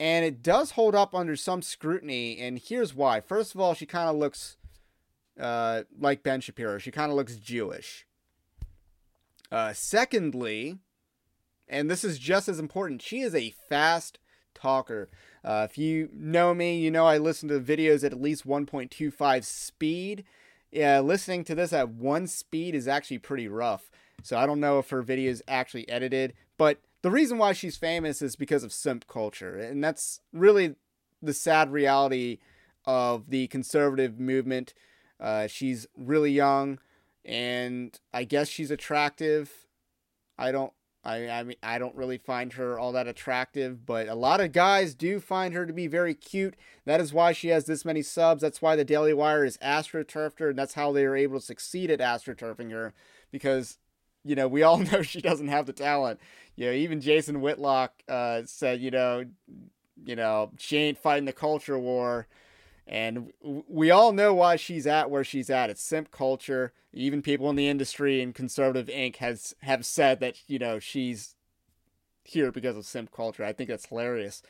And 0.00 0.24
it 0.24 0.42
does 0.42 0.72
hold 0.72 0.94
up 0.96 1.14
under 1.14 1.36
some 1.36 1.62
scrutiny. 1.62 2.38
And 2.38 2.58
here's 2.58 2.94
why. 2.94 3.20
First 3.20 3.54
of 3.54 3.60
all, 3.60 3.74
she 3.74 3.86
kind 3.86 4.08
of 4.08 4.16
looks 4.16 4.56
uh, 5.38 5.82
like 5.96 6.22
Ben 6.22 6.40
Shapiro. 6.40 6.78
She 6.78 6.90
kind 6.90 7.10
of 7.10 7.16
looks 7.16 7.36
Jewish. 7.36 8.06
Uh, 9.52 9.72
secondly, 9.74 10.78
and 11.68 11.90
this 11.90 12.02
is 12.02 12.18
just 12.18 12.48
as 12.48 12.58
important, 12.58 13.02
she 13.02 13.20
is 13.20 13.34
a 13.34 13.54
fast 13.68 14.18
talker. 14.54 15.10
Uh, 15.44 15.66
if 15.68 15.76
you 15.76 16.08
know 16.12 16.54
me, 16.54 16.78
you 16.78 16.90
know 16.90 17.06
I 17.06 17.18
listen 17.18 17.48
to 17.50 17.60
videos 17.60 18.02
at 18.02 18.12
at 18.12 18.20
least 18.20 18.46
1.25 18.46 19.44
speed. 19.44 20.24
Yeah, 20.70 21.00
listening 21.00 21.44
to 21.44 21.54
this 21.54 21.72
at 21.72 21.90
one 21.90 22.26
speed 22.26 22.74
is 22.74 22.88
actually 22.88 23.18
pretty 23.18 23.46
rough. 23.46 23.90
So 24.22 24.38
I 24.38 24.46
don't 24.46 24.60
know 24.60 24.78
if 24.78 24.90
her 24.90 25.02
video 25.02 25.30
is 25.30 25.42
actually 25.46 25.88
edited, 25.88 26.34
but 26.58 26.78
the 27.02 27.10
reason 27.10 27.38
why 27.38 27.52
she's 27.52 27.76
famous 27.76 28.22
is 28.22 28.36
because 28.36 28.62
of 28.62 28.72
simp 28.72 29.06
culture, 29.08 29.58
and 29.58 29.82
that's 29.82 30.20
really 30.32 30.76
the 31.20 31.34
sad 31.34 31.72
reality 31.72 32.38
of 32.84 33.30
the 33.30 33.46
conservative 33.48 34.18
movement. 34.18 34.74
Uh, 35.20 35.46
she's 35.46 35.86
really 35.96 36.32
young, 36.32 36.78
and 37.24 37.98
I 38.12 38.24
guess 38.24 38.48
she's 38.48 38.70
attractive. 38.70 39.66
I 40.38 40.52
don't. 40.52 40.72
I, 41.04 41.28
I 41.28 41.42
mean, 41.42 41.56
I 41.64 41.80
don't 41.80 41.96
really 41.96 42.18
find 42.18 42.52
her 42.52 42.78
all 42.78 42.92
that 42.92 43.08
attractive, 43.08 43.84
but 43.84 44.06
a 44.06 44.14
lot 44.14 44.40
of 44.40 44.52
guys 44.52 44.94
do 44.94 45.18
find 45.18 45.52
her 45.52 45.66
to 45.66 45.72
be 45.72 45.88
very 45.88 46.14
cute. 46.14 46.54
That 46.84 47.00
is 47.00 47.12
why 47.12 47.32
she 47.32 47.48
has 47.48 47.64
this 47.64 47.84
many 47.84 48.02
subs. 48.02 48.42
That's 48.42 48.62
why 48.62 48.76
the 48.76 48.84
Daily 48.84 49.12
Wire 49.12 49.44
is 49.44 49.58
astroturfed 49.58 50.38
her, 50.38 50.50
and 50.50 50.58
that's 50.58 50.74
how 50.74 50.92
they 50.92 51.04
are 51.04 51.16
able 51.16 51.40
to 51.40 51.44
succeed 51.44 51.90
at 51.90 51.98
astroturfing 51.98 52.70
her. 52.70 52.94
Because, 53.32 53.78
you 54.24 54.34
know, 54.34 54.48
we 54.48 54.62
all 54.62 54.78
know 54.92 55.02
she 55.02 55.20
doesn't 55.20 55.48
have 55.48 55.66
the 55.66 55.72
talent. 55.72 56.20
You 56.56 56.66
know, 56.66 56.72
even 56.72 57.00
Jason 57.00 57.40
Whitlock 57.40 58.02
uh, 58.08 58.42
said, 58.44 58.80
you 58.80 58.90
know, 58.90 59.24
you 60.04 60.16
know, 60.16 60.50
she 60.58 60.76
ain't 60.78 60.98
fighting 60.98 61.24
the 61.24 61.32
culture 61.32 61.78
war. 61.78 62.26
And 62.86 63.32
we 63.40 63.90
all 63.90 64.12
know 64.12 64.34
why 64.34 64.56
she's 64.56 64.86
at 64.86 65.10
where 65.10 65.24
she's 65.24 65.48
at. 65.48 65.70
It's 65.70 65.82
simp 65.82 66.10
culture. 66.10 66.72
Even 66.92 67.22
people 67.22 67.48
in 67.48 67.56
the 67.56 67.68
industry 67.68 68.20
and 68.20 68.34
conservative 68.34 68.88
Inc. 68.88 69.16
has 69.16 69.54
have 69.62 69.86
said 69.86 70.20
that 70.20 70.36
you 70.48 70.58
know 70.58 70.78
she's 70.78 71.36
here 72.24 72.50
because 72.50 72.76
of 72.76 72.84
simp 72.84 73.12
culture. 73.12 73.44
I 73.44 73.52
think 73.52 73.70
that's 73.70 73.86
hilarious. 73.86 74.42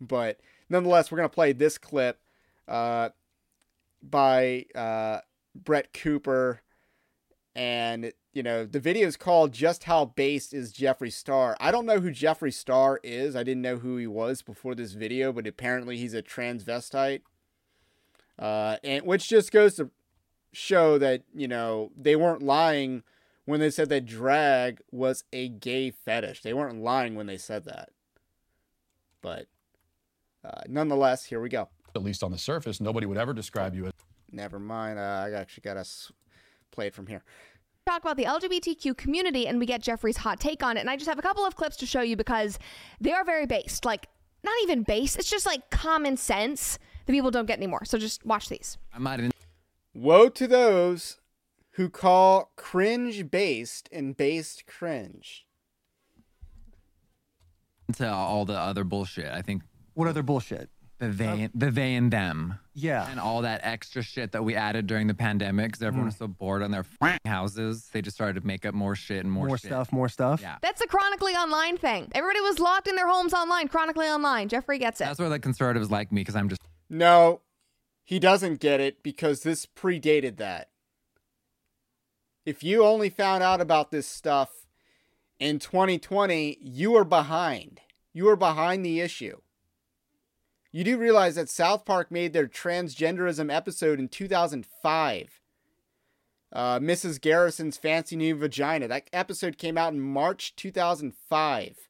But 0.00 0.38
nonetheless, 0.68 1.10
we're 1.10 1.16
gonna 1.16 1.30
play 1.30 1.52
this 1.52 1.78
clip 1.78 2.20
uh, 2.68 3.08
by 4.02 4.66
uh, 4.74 5.20
Brett 5.54 5.92
Cooper, 5.92 6.60
and 7.54 8.12
you 8.38 8.44
know 8.44 8.64
the 8.64 8.78
video 8.78 9.08
is 9.08 9.16
called 9.16 9.50
"Just 9.50 9.84
How 9.84 10.04
Based 10.04 10.54
Is 10.54 10.72
Jeffree 10.72 11.12
Star." 11.12 11.56
I 11.58 11.72
don't 11.72 11.84
know 11.84 11.98
who 11.98 12.12
Jeffree 12.12 12.54
Star 12.54 13.00
is. 13.02 13.34
I 13.34 13.42
didn't 13.42 13.62
know 13.62 13.78
who 13.78 13.96
he 13.96 14.06
was 14.06 14.42
before 14.42 14.76
this 14.76 14.92
video, 14.92 15.32
but 15.32 15.44
apparently 15.44 15.96
he's 15.96 16.14
a 16.14 16.22
transvestite 16.22 17.22
uh, 18.38 18.76
and 18.84 19.04
which 19.04 19.28
just 19.28 19.50
goes 19.50 19.74
to 19.74 19.90
show 20.52 20.98
that 20.98 21.22
you 21.34 21.48
know 21.48 21.90
they 21.96 22.14
weren't 22.14 22.42
lying 22.42 23.02
when 23.44 23.58
they 23.58 23.70
said 23.70 23.88
that 23.88 24.06
drag 24.06 24.80
was 24.92 25.24
a 25.32 25.48
gay 25.48 25.90
fetish. 25.90 26.42
They 26.42 26.52
weren't 26.52 26.80
lying 26.80 27.16
when 27.16 27.26
they 27.26 27.38
said 27.38 27.64
that. 27.64 27.90
But 29.20 29.46
uh, 30.44 30.62
nonetheless, 30.68 31.24
here 31.24 31.40
we 31.40 31.48
go. 31.48 31.68
At 31.96 32.04
least 32.04 32.22
on 32.22 32.30
the 32.30 32.38
surface, 32.38 32.80
nobody 32.80 33.04
would 33.04 33.18
ever 33.18 33.34
describe 33.34 33.74
you 33.74 33.86
as. 33.86 33.92
Never 34.30 34.60
mind. 34.60 34.98
Uh, 34.98 35.24
I 35.26 35.32
actually 35.32 35.62
got 35.62 35.82
to 35.82 36.12
play 36.70 36.86
it 36.86 36.94
from 36.94 37.06
here 37.06 37.24
talk 37.88 38.02
about 38.02 38.16
the 38.16 38.24
LGBTQ 38.24 38.96
community 38.96 39.46
and 39.46 39.58
we 39.58 39.66
get 39.66 39.82
Jeffree's 39.82 40.18
hot 40.18 40.38
take 40.40 40.62
on 40.62 40.76
it. 40.76 40.80
And 40.80 40.90
I 40.90 40.96
just 40.96 41.08
have 41.08 41.18
a 41.18 41.22
couple 41.22 41.44
of 41.44 41.56
clips 41.56 41.76
to 41.78 41.86
show 41.86 42.02
you 42.02 42.16
because 42.16 42.58
they 43.00 43.12
are 43.12 43.24
very 43.24 43.46
based. 43.46 43.84
Like, 43.84 44.08
not 44.44 44.54
even 44.62 44.82
based, 44.82 45.18
it's 45.18 45.30
just 45.30 45.46
like 45.46 45.70
common 45.70 46.16
sense 46.16 46.78
the 47.06 47.12
people 47.12 47.30
don't 47.30 47.46
get 47.46 47.56
anymore. 47.56 47.84
So 47.84 47.98
just 47.98 48.24
watch 48.26 48.48
these. 48.48 48.76
I'm 48.94 49.02
not 49.02 49.20
in. 49.20 49.30
Woe 49.94 50.28
to 50.28 50.46
those 50.46 51.18
who 51.72 51.88
call 51.88 52.52
cringe 52.56 53.30
based 53.30 53.88
and 53.90 54.16
based 54.16 54.66
cringe. 54.66 55.46
Into 57.88 58.08
all 58.08 58.44
the 58.44 58.58
other 58.58 58.84
bullshit. 58.84 59.32
I 59.32 59.40
think 59.40 59.62
What 59.94 60.08
other 60.08 60.22
bullshit? 60.22 60.68
The 60.98 61.08
they, 61.08 61.48
the 61.54 61.70
they 61.70 61.94
and 61.94 62.10
them, 62.12 62.58
Yeah. 62.74 63.08
and 63.08 63.20
all 63.20 63.42
that 63.42 63.60
extra 63.62 64.02
shit 64.02 64.32
that 64.32 64.42
we 64.44 64.56
added 64.56 64.88
during 64.88 65.06
the 65.06 65.14
pandemic 65.14 65.66
because 65.68 65.82
everyone 65.82 66.06
was 66.06 66.16
Mm. 66.16 66.18
so 66.18 66.26
bored 66.28 66.60
on 66.62 66.72
their 66.72 66.84
f***ing 67.00 67.18
houses. 67.24 67.88
They 67.92 68.02
just 68.02 68.16
started 68.16 68.40
to 68.40 68.46
make 68.46 68.66
up 68.66 68.74
more 68.74 68.96
shit 68.96 69.20
and 69.24 69.30
more, 69.30 69.46
More 69.46 69.58
shit. 69.58 69.68
stuff, 69.68 69.92
more 69.92 70.08
stuff. 70.08 70.40
Yeah. 70.42 70.56
That's 70.60 70.80
the 70.80 70.88
chronically 70.88 71.34
online 71.34 71.76
thing. 71.78 72.10
Everybody 72.16 72.40
was 72.40 72.58
locked 72.58 72.88
in 72.88 72.96
their 72.96 73.06
homes 73.08 73.32
online, 73.32 73.68
chronically 73.68 74.06
online. 74.06 74.48
Jeffree 74.48 74.80
gets 74.80 75.00
it. 75.00 75.04
That's 75.04 75.20
where 75.20 75.28
the 75.28 75.38
conservatives 75.38 75.88
like 75.90 76.10
me 76.10 76.22
because 76.22 76.34
I'm 76.34 76.48
just 76.48 76.62
No, 76.90 77.42
he 78.02 78.18
doesn't 78.18 78.58
get 78.58 78.80
it 78.80 79.02
because 79.04 79.42
this 79.44 79.66
predated 79.66 80.36
that. 80.38 80.70
If 82.44 82.64
you 82.64 82.84
only 82.84 83.10
found 83.10 83.42
out 83.44 83.60
about 83.60 83.90
this 83.90 84.06
stuff 84.08 84.66
in 85.38 85.58
2020, 85.58 86.58
you 86.60 86.96
are 86.96 87.04
behind. 87.04 87.80
You 88.12 88.28
are 88.30 88.36
behind 88.36 88.84
the 88.84 89.00
issue. 89.00 89.38
You 90.72 90.84
do 90.84 90.98
realize 90.98 91.34
that 91.36 91.48
South 91.48 91.84
Park 91.84 92.10
made 92.10 92.32
their 92.32 92.46
transgenderism 92.46 93.52
episode 93.54 93.98
in 93.98 94.08
2005. 94.08 95.40
Uh, 96.52 96.78
Mrs. 96.78 97.20
Garrison's 97.20 97.76
Fancy 97.76 98.16
New 98.16 98.34
Vagina. 98.34 98.88
That 98.88 99.08
episode 99.12 99.58
came 99.58 99.76
out 99.78 99.92
in 99.92 100.00
March 100.00 100.54
2005 100.56 101.88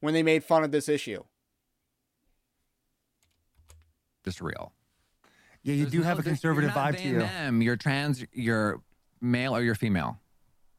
when 0.00 0.14
they 0.14 0.22
made 0.22 0.42
fun 0.44 0.64
of 0.64 0.70
this 0.72 0.88
issue. 0.88 1.22
just 4.24 4.40
real. 4.40 4.72
Yeah, 5.64 5.74
you 5.74 5.80
There's 5.82 5.92
do 5.92 5.98
no- 5.98 6.04
have 6.04 6.18
a 6.20 6.22
conservative 6.22 6.70
vibe 6.70 6.96
to 6.98 7.02
you. 7.08 7.18
Them. 7.18 7.60
You're 7.60 7.74
trans. 7.76 8.24
You're 8.32 8.80
male 9.20 9.56
or 9.56 9.62
you're 9.62 9.74
female. 9.74 10.20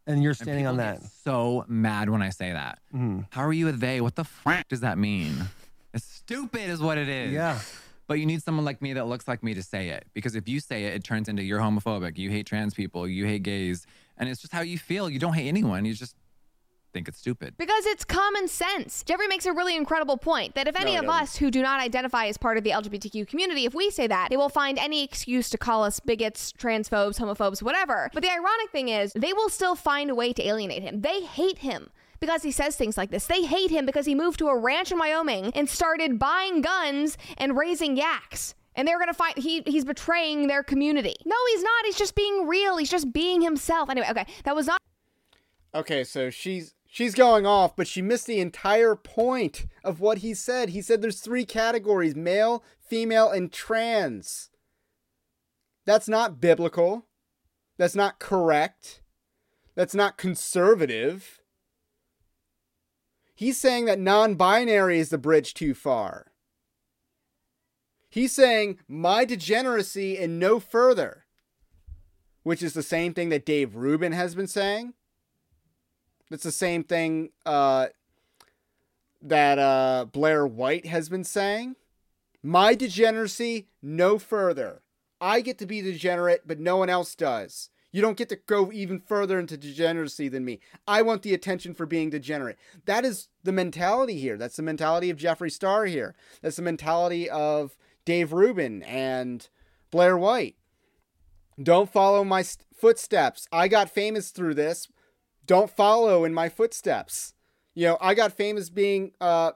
And 0.08 0.24
you're 0.24 0.30
And 0.32 0.38
standing 0.38 0.66
on 0.66 0.78
that. 0.78 1.02
get 1.02 1.10
So 1.26 1.66
mad 1.68 2.10
when 2.10 2.22
I 2.22 2.30
say 2.30 2.54
that. 2.54 2.80
Mhm. 2.94 3.28
How 3.32 3.42
are 3.44 3.52
you 3.52 3.68
a 3.68 3.74
they? 3.74 4.00
What 4.00 4.16
the 4.16 4.22
f- 4.24 4.66
does 4.70 4.80
that 4.80 4.98
mean? 4.98 5.50
It's 5.94 6.06
stupid, 6.06 6.70
is 6.70 6.82
what 6.82 6.98
it 6.98 7.10
is. 7.10 7.32
Yeah. 7.32 7.60
But 8.08 8.16
you 8.16 8.26
need 8.26 8.44
someone 8.44 8.66
like 8.66 8.82
me 8.82 8.94
that 8.94 9.08
looks 9.08 9.28
like 9.28 9.44
me 9.44 9.54
to 9.54 9.64
say 9.64 9.90
it. 9.90 10.06
Because 10.14 10.36
if 10.36 10.50
you 10.50 10.60
say 10.60 10.86
it, 10.86 10.94
it 10.94 11.04
turns 11.04 11.30
into 11.30 11.44
you're 11.44 11.60
homophobic, 11.60 12.18
you 12.18 12.30
hate 12.30 12.46
trans 12.46 12.74
people, 12.74 13.08
you 13.08 13.26
hate 13.26 13.44
gays. 13.44 13.86
And 14.18 14.28
it's 14.28 14.42
just 14.42 14.54
how 14.54 14.62
you 14.62 14.78
feel. 14.78 15.10
You 15.10 15.20
don't 15.20 15.34
hate 15.34 15.48
anyone. 15.48 15.86
You 15.86 15.94
just 15.94 16.16
think 16.94 17.08
it's 17.08 17.18
stupid. 17.18 17.56
Because 17.58 17.86
it's 17.88 18.06
common 18.06 18.48
sense. 18.48 19.04
Jeffree 19.04 19.28
makes 19.28 19.46
a 19.46 19.54
really 19.54 19.76
incredible 19.76 20.18
point 20.18 20.54
that 20.56 20.68
if 20.68 20.80
any 20.80 20.92
he 20.92 20.98
of 20.98 21.06
doesn't. 21.06 21.22
us 21.24 21.36
who 21.38 21.50
do 21.50 21.62
not 21.62 21.80
identify 21.80 22.28
as 22.28 22.38
part 22.38 22.58
of 22.58 22.64
the 22.64 22.70
LGBTQ 22.70 23.28
community, 23.28 23.66
if 23.66 23.74
we 23.74 23.90
say 23.90 24.06
that, 24.08 24.30
they 24.30 24.38
will 24.38 24.50
find 24.50 24.78
any 24.78 25.04
excuse 25.04 25.50
to 25.50 25.58
call 25.58 25.84
us 25.84 26.00
bigots, 26.00 26.54
transphobes, 26.54 27.20
homophobes, 27.20 27.64
whatever. 27.64 28.10
But 28.14 28.22
the 28.22 28.32
ironic 28.32 28.70
thing 28.72 28.90
is, 28.90 29.12
they 29.16 29.34
will 29.34 29.50
still 29.50 29.76
find 29.76 30.10
a 30.10 30.16
way 30.16 30.34
to 30.34 30.48
alienate 30.48 30.84
him. 30.84 31.02
They 31.02 31.22
hate 31.22 31.60
him. 31.60 31.90
Because 32.24 32.42
he 32.42 32.54
says 32.54 32.78
things 32.78 32.96
like 32.96 33.12
this. 33.12 33.28
They 33.28 33.44
hate 33.44 33.70
him 33.70 33.86
because 33.86 34.06
he 34.06 34.16
moved 34.16 34.40
to 34.40 34.48
a 34.48 34.58
ranch 34.58 34.94
in 34.94 34.98
Wyoming 34.98 35.52
and 35.54 35.70
started 35.70 36.18
buying 36.18 36.62
guns 36.62 37.18
and 37.38 37.58
raising 37.58 37.98
yaks. 37.98 38.56
And 38.76 38.88
they're 38.88 38.98
gonna 38.98 39.14
find 39.14 39.38
he 39.38 39.62
he's 39.66 39.84
betraying 39.84 40.48
their 40.48 40.64
community. 40.64 41.16
No, 41.26 41.36
he's 41.52 41.64
not. 41.64 41.86
He's 41.86 41.98
just 41.98 42.16
being 42.16 42.48
real. 42.48 42.78
He's 42.78 42.90
just 42.90 43.12
being 43.12 43.42
himself. 43.42 43.90
Anyway, 43.90 44.08
okay, 44.10 44.26
that 44.46 44.56
was 44.56 44.68
not 44.68 44.80
Okay, 45.76 46.06
so 46.06 46.30
she's 46.30 46.76
she's 46.88 47.14
going 47.14 47.46
off, 47.46 47.76
but 47.76 47.88
she 47.88 48.02
missed 48.02 48.28
the 48.28 48.40
entire 48.40 48.96
point 48.96 49.66
of 49.84 50.00
what 50.00 50.20
he 50.20 50.34
said. 50.34 50.70
He 50.70 50.82
said 50.82 51.02
there's 51.02 51.20
three 51.20 51.44
categories: 51.44 52.16
male, 52.16 52.64
female, 52.80 53.30
and 53.30 53.52
trans. 53.52 54.50
That's 55.86 56.08
not 56.08 56.40
biblical. 56.40 57.06
That's 57.78 57.96
not 57.96 58.20
correct. 58.20 59.02
That's 59.76 59.94
not 59.94 60.18
conservative. 60.18 61.42
He's 63.36 63.60
saying 63.60 63.86
that 63.86 64.00
non-binary 64.00 65.00
is 65.00 65.10
the 65.10 65.18
bridge 65.18 65.54
too 65.54 65.74
far. 65.74 66.28
He's 68.10 68.32
saying 68.32 68.78
my 68.88 69.26
degeneracy 69.26 70.18
and 70.20 70.40
no 70.40 70.60
further, 70.60 71.26
which 72.44 72.62
is 72.62 72.74
the 72.74 72.84
same 72.84 73.14
thing 73.14 73.30
that 73.30 73.46
Dave 73.46 73.76
Rubin 73.76 74.12
has 74.12 74.36
been 74.36 74.48
saying. 74.48 74.94
It's 76.30 76.44
the 76.44 76.52
same 76.52 76.84
thing 76.84 77.30
uh, 77.46 77.88
that 79.22 79.58
uh, 79.58 80.06
Blair 80.12 80.46
White 80.46 80.86
has 80.86 81.10
been 81.10 81.24
saying. 81.24 81.76
My 82.44 82.76
degeneracy, 82.76 83.68
no 83.82 84.20
further. 84.20 84.82
I 85.20 85.42
get 85.42 85.58
to 85.60 85.66
be 85.66 85.82
degenerate, 85.82 86.42
but 86.46 86.60
no 86.60 86.78
one 86.78 86.90
else 86.90 87.16
does. 87.16 87.70
You 87.94 88.02
don't 88.02 88.18
get 88.18 88.28
to 88.30 88.36
go 88.36 88.70
even 88.74 89.00
further 89.00 89.40
into 89.40 89.56
degeneracy 89.56 90.28
than 90.28 90.44
me. 90.44 90.60
I 90.86 91.02
want 91.02 91.22
the 91.22 91.34
attention 91.34 91.74
for 91.74 91.86
being 91.86 92.10
degenerate. 92.10 92.58
That 92.84 93.06
is 93.06 93.30
the 93.44 93.54
mentality 93.54 94.20
here. 94.20 94.36
That's 94.36 94.58
the 94.58 94.64
mentality 94.64 95.10
of 95.10 95.18
Jeffree 95.18 95.52
Star 95.52 95.86
here. 95.86 96.14
That's 96.42 96.58
the 96.58 96.62
mentality 96.64 97.30
of 97.30 97.78
Dave 98.04 98.34
Rubin 98.34 98.84
and 98.84 99.48
Blair 99.92 100.18
White. 100.18 100.56
Don't 101.62 101.90
follow 101.90 102.26
my 102.26 102.42
st- 102.42 102.66
footsteps. 102.76 103.48
I 103.52 103.70
got 103.70 103.90
famous 103.90 104.32
through 104.32 104.56
this 104.56 104.90
don't 105.46 105.70
follow 105.70 106.24
in 106.24 106.34
my 106.34 106.50
footsteps. 106.50 107.34
You 107.74 107.88
know, 107.88 107.98
I 108.00 108.14
got 108.14 108.34
famous 108.34 108.70
being, 108.70 109.12
uh, 109.20 109.52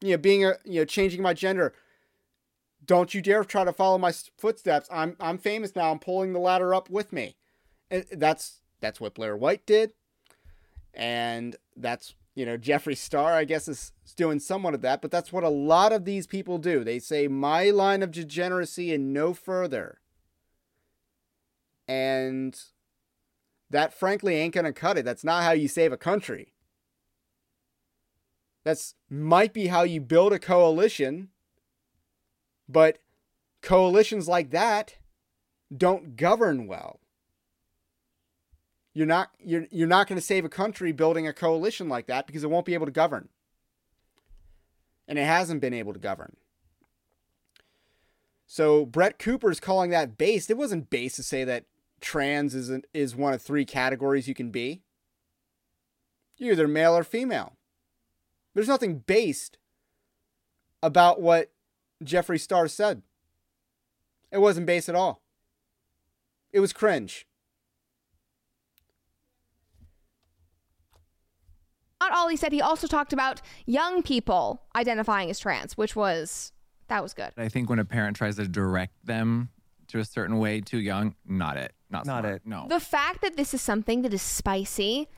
you 0.00 0.12
know, 0.12 0.18
being 0.18 0.44
a, 0.44 0.54
you 0.64 0.80
know, 0.80 0.84
changing 0.84 1.22
my 1.22 1.34
gender. 1.34 1.74
Don't 2.84 3.14
you 3.14 3.22
dare 3.22 3.44
try 3.44 3.64
to 3.64 3.72
follow 3.72 3.98
my 3.98 4.12
footsteps. 4.38 4.88
I'm, 4.90 5.16
I'm 5.20 5.38
famous 5.38 5.74
now. 5.74 5.90
I'm 5.90 5.98
pulling 5.98 6.32
the 6.32 6.38
ladder 6.38 6.74
up 6.74 6.90
with 6.90 7.12
me. 7.12 7.36
And 7.90 8.04
that's, 8.12 8.60
that's 8.80 9.00
what 9.00 9.14
Blair 9.14 9.36
White 9.36 9.66
did. 9.66 9.92
And 10.94 11.56
that's 11.76 12.14
you 12.34 12.44
know, 12.44 12.58
Jeffree 12.58 12.96
Star, 12.96 13.34
I 13.34 13.44
guess, 13.44 13.68
is 13.68 13.92
doing 14.16 14.40
somewhat 14.40 14.74
of 14.74 14.82
that, 14.82 15.00
but 15.00 15.10
that's 15.10 15.32
what 15.32 15.44
a 15.44 15.48
lot 15.48 15.92
of 15.92 16.04
these 16.04 16.26
people 16.26 16.58
do. 16.58 16.82
They 16.82 16.98
say, 16.98 17.28
my 17.28 17.70
line 17.70 18.02
of 18.02 18.10
degeneracy 18.10 18.92
and 18.92 19.12
no 19.12 19.34
further. 19.34 20.00
And 21.86 22.58
that, 23.70 23.94
frankly, 23.94 24.34
ain't 24.34 24.54
to 24.54 24.72
cut 24.72 24.98
it. 24.98 25.04
That's 25.04 25.24
not 25.24 25.44
how 25.44 25.52
you 25.52 25.68
save 25.68 25.92
a 25.92 25.96
country. 25.96 26.52
That's 28.64 28.94
might 29.10 29.52
be 29.52 29.66
how 29.66 29.82
you 29.82 30.00
build 30.00 30.32
a 30.32 30.38
coalition, 30.38 31.28
but 32.68 32.98
coalitions 33.62 34.26
like 34.26 34.50
that 34.50 34.96
don't 35.76 36.16
govern 36.16 36.66
well. 36.66 37.00
You're 38.94 39.06
not 39.06 39.30
you're 39.44 39.66
you're 39.70 39.88
not 39.88 40.06
going 40.06 40.18
to 40.18 40.24
save 40.24 40.44
a 40.44 40.48
country 40.48 40.92
building 40.92 41.26
a 41.26 41.32
coalition 41.32 41.88
like 41.88 42.06
that 42.06 42.26
because 42.26 42.44
it 42.44 42.50
won't 42.50 42.64
be 42.64 42.74
able 42.74 42.86
to 42.86 42.92
govern. 42.92 43.28
And 45.06 45.18
it 45.18 45.24
hasn't 45.24 45.60
been 45.60 45.74
able 45.74 45.92
to 45.92 45.98
govern. 45.98 46.36
So 48.46 48.86
Brett 48.86 49.18
Cooper's 49.18 49.58
calling 49.58 49.90
that 49.90 50.16
base. 50.16 50.48
It 50.48 50.56
wasn't 50.56 50.90
base 50.90 51.16
to 51.16 51.24
say 51.24 51.42
that 51.42 51.64
trans 52.00 52.54
is 52.54 52.70
is 52.94 53.16
one 53.16 53.34
of 53.34 53.42
three 53.42 53.64
categories 53.64 54.28
you 54.28 54.34
can 54.34 54.50
be. 54.50 54.82
You're 56.36 56.52
either 56.52 56.68
male 56.68 56.96
or 56.96 57.04
female. 57.04 57.56
There's 58.54 58.68
nothing 58.68 58.98
based 58.98 59.58
about 60.82 61.20
what 61.20 61.50
Jeffree 62.04 62.40
Star 62.40 62.68
said. 62.68 63.02
It 64.30 64.38
wasn't 64.38 64.66
base 64.66 64.88
at 64.88 64.94
all. 64.94 65.20
It 66.52 66.60
was 66.60 66.72
cringe. 66.72 67.26
Not 72.04 72.12
all 72.18 72.28
he 72.28 72.36
said, 72.36 72.52
he 72.52 72.60
also 72.60 72.86
talked 72.86 73.12
about 73.14 73.40
young 73.64 74.02
people 74.02 74.60
identifying 74.76 75.30
as 75.30 75.38
trans, 75.38 75.74
which 75.76 75.96
was, 75.96 76.52
that 76.88 77.02
was 77.02 77.14
good. 77.14 77.30
I 77.38 77.48
think 77.48 77.70
when 77.70 77.78
a 77.78 77.84
parent 77.84 78.16
tries 78.16 78.36
to 78.36 78.46
direct 78.46 78.92
them 79.06 79.48
to 79.88 80.00
a 80.00 80.04
certain 80.04 80.38
way 80.38 80.60
too 80.60 80.78
young, 80.80 81.14
not 81.26 81.56
it. 81.56 81.72
Not, 81.88 82.04
Not 82.04 82.24
smart. 82.24 82.34
it. 82.36 82.42
No. 82.44 82.66
The 82.68 82.80
fact 82.80 83.22
that 83.22 83.36
this 83.38 83.54
is 83.54 83.62
something 83.62 84.02
that 84.02 84.12
is 84.12 84.20
spicy 84.20 85.08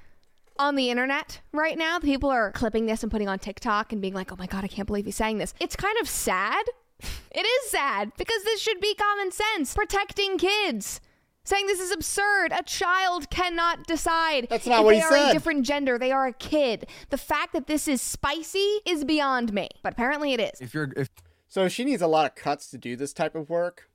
on 0.59 0.77
the 0.77 0.91
internet 0.91 1.41
right 1.53 1.77
now, 1.77 1.99
people 1.99 2.31
are 2.31 2.53
clipping 2.53 2.87
this 2.87 3.03
and 3.03 3.11
putting 3.11 3.29
on 3.29 3.41
TikTok 3.41 3.93
and 3.93 4.01
being 4.01 4.15
like, 4.15 4.31
oh 4.31 4.37
my 4.39 4.47
God, 4.47 4.63
I 4.63 4.69
can't 4.69 4.87
believe 4.87 5.07
he's 5.07 5.17
saying 5.17 5.39
this. 5.39 5.55
It's 5.61 5.75
kind 5.77 5.97
of 6.01 6.09
sad. 6.09 6.65
It 7.31 7.41
is 7.45 7.71
sad 7.71 8.13
because 8.17 8.43
this 8.45 8.63
should 8.63 8.81
be 8.81 8.95
common 8.95 9.31
sense. 9.31 9.75
Protecting 9.75 10.39
kids. 10.39 11.03
Saying 11.47 11.67
this 11.69 11.81
is 11.81 11.93
absurd. 11.93 12.49
A 12.53 12.63
child 12.65 13.31
cannot 13.31 13.87
decide 13.87 14.49
That's 14.51 14.67
not 14.67 14.81
if 14.81 14.85
what 14.85 14.91
they 14.91 14.97
he 14.99 15.03
are 15.05 15.11
said. 15.13 15.31
a 15.31 15.33
different 15.33 15.65
gender. 15.65 15.97
They 15.97 16.11
are 16.13 16.27
a 16.27 16.33
kid. 16.33 16.89
The 17.11 17.17
fact 17.19 17.53
that 17.53 17.69
this 17.69 17.87
is 17.87 18.03
spicy 18.03 18.81
is 18.85 19.05
beyond 19.05 19.53
me, 19.55 19.69
but 19.83 19.93
apparently 19.93 20.33
it 20.33 20.41
is. 20.41 20.61
if 20.61 20.75
you're 20.75 20.93
if 20.97 21.09
So 21.49 21.69
she 21.69 21.85
needs 21.85 22.03
a 22.03 22.09
lot 22.09 22.27
of 22.27 22.35
cuts 22.35 22.69
to 22.73 22.79
do 22.79 22.97
this 22.97 23.13
type 23.13 23.35
of 23.37 23.49
work. 23.49 23.89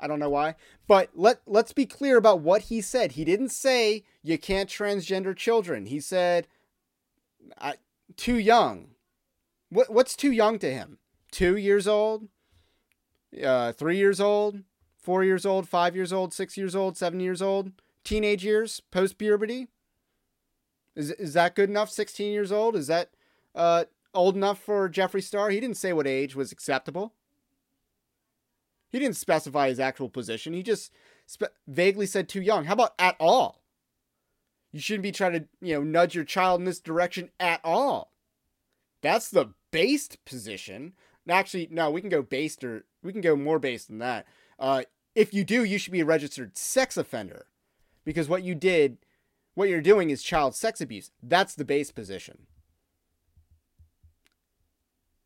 I 0.00 0.06
don't 0.06 0.18
know 0.18 0.30
why. 0.30 0.54
But 0.88 1.10
let 1.14 1.40
let's 1.46 1.72
be 1.72 1.86
clear 1.86 2.16
about 2.16 2.40
what 2.40 2.62
he 2.62 2.80
said. 2.80 3.12
He 3.12 3.24
didn't 3.24 3.50
say 3.50 4.04
you 4.22 4.38
can't 4.38 4.68
transgender 4.68 5.36
children. 5.36 5.86
He 5.86 6.00
said 6.00 6.48
I, 7.58 7.74
too 8.16 8.36
young. 8.36 8.88
What 9.68 9.90
what's 9.90 10.16
too 10.16 10.32
young 10.32 10.58
to 10.60 10.72
him? 10.72 10.98
2 11.32 11.56
years 11.56 11.86
old? 11.86 12.28
Uh 13.42 13.72
3 13.72 13.96
years 13.96 14.20
old? 14.20 14.62
4 15.04 15.22
years 15.22 15.46
old, 15.46 15.68
5 15.68 15.94
years 15.94 16.12
old, 16.12 16.32
6 16.32 16.56
years 16.56 16.74
old, 16.74 16.96
7 16.96 17.20
years 17.20 17.42
old? 17.42 17.72
Teenage 18.02 18.44
years, 18.44 18.80
post 18.90 19.16
puberty? 19.18 19.68
Is 20.96 21.10
is 21.12 21.34
that 21.34 21.54
good 21.54 21.70
enough? 21.70 21.90
16 21.90 22.32
years 22.32 22.52
old? 22.52 22.76
Is 22.76 22.86
that 22.86 23.10
uh 23.54 23.84
old 24.12 24.36
enough 24.36 24.58
for 24.58 24.88
Jeffree 24.88 25.22
Star? 25.22 25.50
He 25.50 25.60
didn't 25.60 25.76
say 25.76 25.92
what 25.92 26.06
age 26.06 26.36
was 26.36 26.52
acceptable. 26.52 27.14
He 28.90 28.98
didn't 29.00 29.16
specify 29.16 29.68
his 29.68 29.80
actual 29.80 30.08
position. 30.08 30.52
He 30.52 30.62
just 30.62 30.92
spe- 31.26 31.54
vaguely 31.66 32.06
said 32.06 32.28
too 32.28 32.40
young. 32.40 32.66
How 32.66 32.74
about 32.74 32.94
at 32.98 33.16
all? 33.18 33.60
You 34.70 34.80
shouldn't 34.80 35.02
be 35.02 35.12
trying 35.12 35.32
to, 35.32 35.44
you 35.60 35.74
know, 35.74 35.82
nudge 35.82 36.14
your 36.14 36.24
child 36.24 36.60
in 36.60 36.64
this 36.64 36.80
direction 36.80 37.30
at 37.40 37.60
all. 37.64 38.12
That's 39.02 39.30
the 39.30 39.50
based 39.70 40.24
position. 40.24 40.94
Actually, 41.28 41.68
no, 41.70 41.90
we 41.90 42.00
can 42.00 42.10
go 42.10 42.22
based 42.22 42.62
or 42.62 42.84
we 43.02 43.10
can 43.12 43.20
go 43.20 43.34
more 43.34 43.58
based 43.58 43.88
than 43.88 43.98
that. 43.98 44.26
Uh, 44.58 44.82
if 45.14 45.32
you 45.32 45.44
do, 45.44 45.64
you 45.64 45.78
should 45.78 45.92
be 45.92 46.00
a 46.00 46.04
registered 46.04 46.56
sex 46.56 46.96
offender 46.96 47.46
because 48.04 48.28
what 48.28 48.42
you 48.42 48.54
did, 48.54 48.98
what 49.54 49.68
you're 49.68 49.80
doing 49.80 50.10
is 50.10 50.22
child 50.22 50.54
sex 50.54 50.80
abuse. 50.80 51.10
That's 51.22 51.54
the 51.54 51.64
base 51.64 51.90
position. 51.90 52.46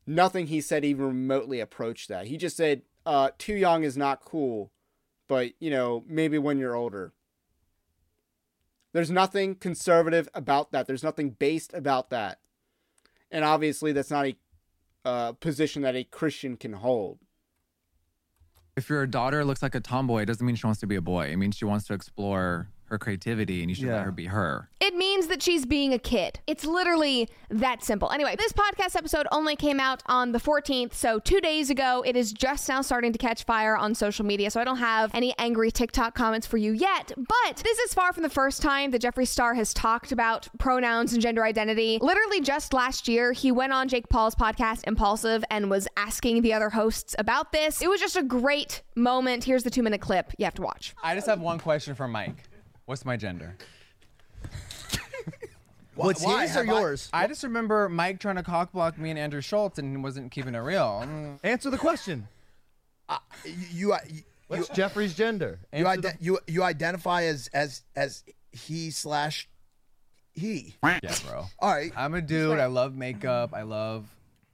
Nothing 0.06 0.46
he 0.46 0.60
said 0.60 0.84
even 0.84 1.06
remotely 1.06 1.60
approached 1.60 2.08
that. 2.08 2.26
He 2.26 2.36
just 2.36 2.56
said, 2.56 2.82
uh, 3.04 3.30
too 3.38 3.54
young 3.54 3.84
is 3.84 3.96
not 3.96 4.24
cool, 4.24 4.70
but, 5.28 5.52
you 5.58 5.70
know, 5.70 6.04
maybe 6.06 6.38
when 6.38 6.58
you're 6.58 6.74
older. 6.74 7.12
There's 8.92 9.10
nothing 9.10 9.54
conservative 9.54 10.28
about 10.34 10.72
that. 10.72 10.86
There's 10.86 11.04
nothing 11.04 11.30
based 11.30 11.74
about 11.74 12.10
that. 12.10 12.38
And 13.30 13.44
obviously, 13.44 13.92
that's 13.92 14.10
not 14.10 14.26
a 14.26 14.36
uh, 15.04 15.32
position 15.32 15.82
that 15.82 15.94
a 15.94 16.04
Christian 16.04 16.56
can 16.56 16.72
hold. 16.72 17.18
If 18.78 18.88
your 18.88 19.06
daughter 19.06 19.44
looks 19.44 19.60
like 19.62 19.74
a 19.74 19.80
tomboy, 19.80 20.22
it 20.22 20.26
doesn't 20.26 20.46
mean 20.46 20.56
she 20.56 20.66
wants 20.66 20.80
to 20.80 20.86
be 20.86 20.96
a 20.96 21.00
boy. 21.02 21.26
It 21.26 21.36
means 21.36 21.56
she 21.56 21.64
wants 21.66 21.86
to 21.88 21.94
explore 21.94 22.68
her 22.86 22.96
creativity, 22.96 23.60
and 23.60 23.68
you 23.70 23.74
should 23.74 23.84
Yeah. 23.88 23.96
let 23.96 24.04
her 24.04 24.12
be 24.12 24.26
her. 24.26 24.68
It 24.80 24.94
means 24.96 25.07
that 25.38 25.44
she's 25.44 25.64
being 25.64 25.94
a 25.94 25.98
kid. 26.00 26.40
It's 26.48 26.64
literally 26.64 27.28
that 27.48 27.84
simple. 27.84 28.10
Anyway, 28.10 28.34
this 28.36 28.52
podcast 28.52 28.96
episode 28.96 29.28
only 29.30 29.54
came 29.54 29.78
out 29.78 30.02
on 30.06 30.32
the 30.32 30.40
14th, 30.40 30.94
so 30.94 31.20
two 31.20 31.40
days 31.40 31.70
ago. 31.70 32.02
It 32.04 32.16
is 32.16 32.32
just 32.32 32.68
now 32.68 32.82
starting 32.82 33.12
to 33.12 33.18
catch 33.18 33.44
fire 33.44 33.76
on 33.76 33.94
social 33.94 34.24
media, 34.26 34.50
so 34.50 34.60
I 34.60 34.64
don't 34.64 34.78
have 34.78 35.14
any 35.14 35.34
angry 35.38 35.70
TikTok 35.70 36.16
comments 36.16 36.44
for 36.44 36.56
you 36.56 36.72
yet. 36.72 37.12
But 37.16 37.58
this 37.58 37.78
is 37.78 37.94
far 37.94 38.12
from 38.12 38.24
the 38.24 38.28
first 38.28 38.62
time 38.62 38.90
that 38.90 39.00
Jeffree 39.00 39.28
Star 39.28 39.54
has 39.54 39.72
talked 39.72 40.10
about 40.10 40.48
pronouns 40.58 41.12
and 41.12 41.22
gender 41.22 41.44
identity. 41.44 42.00
Literally 42.02 42.40
just 42.40 42.72
last 42.72 43.06
year, 43.06 43.30
he 43.30 43.52
went 43.52 43.72
on 43.72 43.86
Jake 43.86 44.08
Paul's 44.08 44.34
podcast, 44.34 44.88
Impulsive, 44.88 45.44
and 45.50 45.70
was 45.70 45.86
asking 45.96 46.42
the 46.42 46.52
other 46.52 46.70
hosts 46.70 47.14
about 47.16 47.52
this. 47.52 47.80
It 47.80 47.88
was 47.88 48.00
just 48.00 48.16
a 48.16 48.24
great 48.24 48.82
moment. 48.96 49.44
Here's 49.44 49.62
the 49.62 49.70
two 49.70 49.84
minute 49.84 50.00
clip 50.00 50.32
you 50.36 50.44
have 50.46 50.54
to 50.54 50.62
watch. 50.62 50.96
I 51.00 51.14
just 51.14 51.28
have 51.28 51.40
one 51.40 51.60
question 51.60 51.94
for 51.94 52.08
Mike. 52.08 52.42
What's 52.86 53.04
my 53.04 53.16
gender? 53.16 53.54
What's 56.06 56.22
why 56.24 56.42
his 56.46 56.56
or 56.56 56.64
have 56.64 56.68
I- 56.74 56.80
yours? 56.80 57.08
I 57.12 57.26
just 57.26 57.42
remember 57.42 57.88
Mike 57.88 58.20
trying 58.20 58.36
to 58.36 58.42
cockblock 58.42 58.98
me 58.98 59.10
and 59.10 59.18
Andrew 59.18 59.40
Schulz 59.40 59.78
and 59.78 59.90
he 59.90 59.96
wasn't 60.02 60.30
keeping 60.30 60.54
it 60.54 60.58
real. 60.58 61.02
Mm. 61.04 61.38
Answer 61.42 61.70
the 61.70 61.78
question. 61.78 62.28
You 63.72 63.94
you 64.08 64.22
What's 64.48 64.68
Jeffree's 64.70 65.14
gender? 65.14 65.60
you, 65.72 65.86
Answer 65.86 66.08
ide- 66.08 66.16
you 66.20 66.38
you 66.46 66.62
identify 66.62 67.24
as 67.24 67.48
as 67.52 67.82
as 67.96 68.24
he 68.52 68.90
slash 68.90 69.48
he. 70.34 70.76
Yeah, 70.82 71.14
bro. 71.26 71.46
All 71.58 71.72
right. 71.74 71.92
I'm 71.96 72.14
a 72.14 72.22
dude. 72.22 72.58
I 72.58 72.66
love 72.66 72.94
makeup. 72.94 73.52
I 73.54 73.62
love 73.62 74.06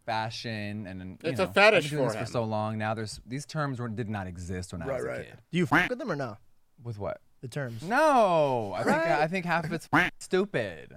fashion, 0.07 0.87
and 0.87 1.01
and, 1.01 1.11
you 1.23 1.31
It's 1.31 1.41
a 1.41 1.47
know, 1.47 1.53
fetish 1.53 1.85
I've 1.87 1.91
been 1.91 1.99
doing 1.99 2.09
for 2.11 2.13
this 2.13 2.21
him. 2.21 2.27
for 2.27 2.33
so 2.33 2.45
long. 2.45 2.79
Now 2.79 2.95
there's 2.95 3.21
these 3.27 3.47
terms 3.47 3.79
were, 3.81 3.89
did 3.89 4.09
not 4.09 4.27
exist 4.27 4.73
when 4.73 4.83
I 4.83 4.87
Right, 4.87 4.95
was 4.97 5.05
a 5.05 5.09
right. 5.09 5.27
kid. 5.27 5.39
Do 5.53 5.59
you 5.59 5.67
fuck 5.67 5.89
with 5.91 5.99
them 5.99 6.11
or 6.13 6.17
no? 6.17 6.37
With 6.83 6.99
what? 6.99 7.21
The 7.45 7.49
terms. 7.49 7.83
No, 7.83 8.73
I 8.75 8.83
think 8.85 8.97
I 8.97 9.27
think 9.27 9.45
half 9.45 9.67
of 9.67 9.73
it's 9.75 9.87
stupid. 10.19 10.97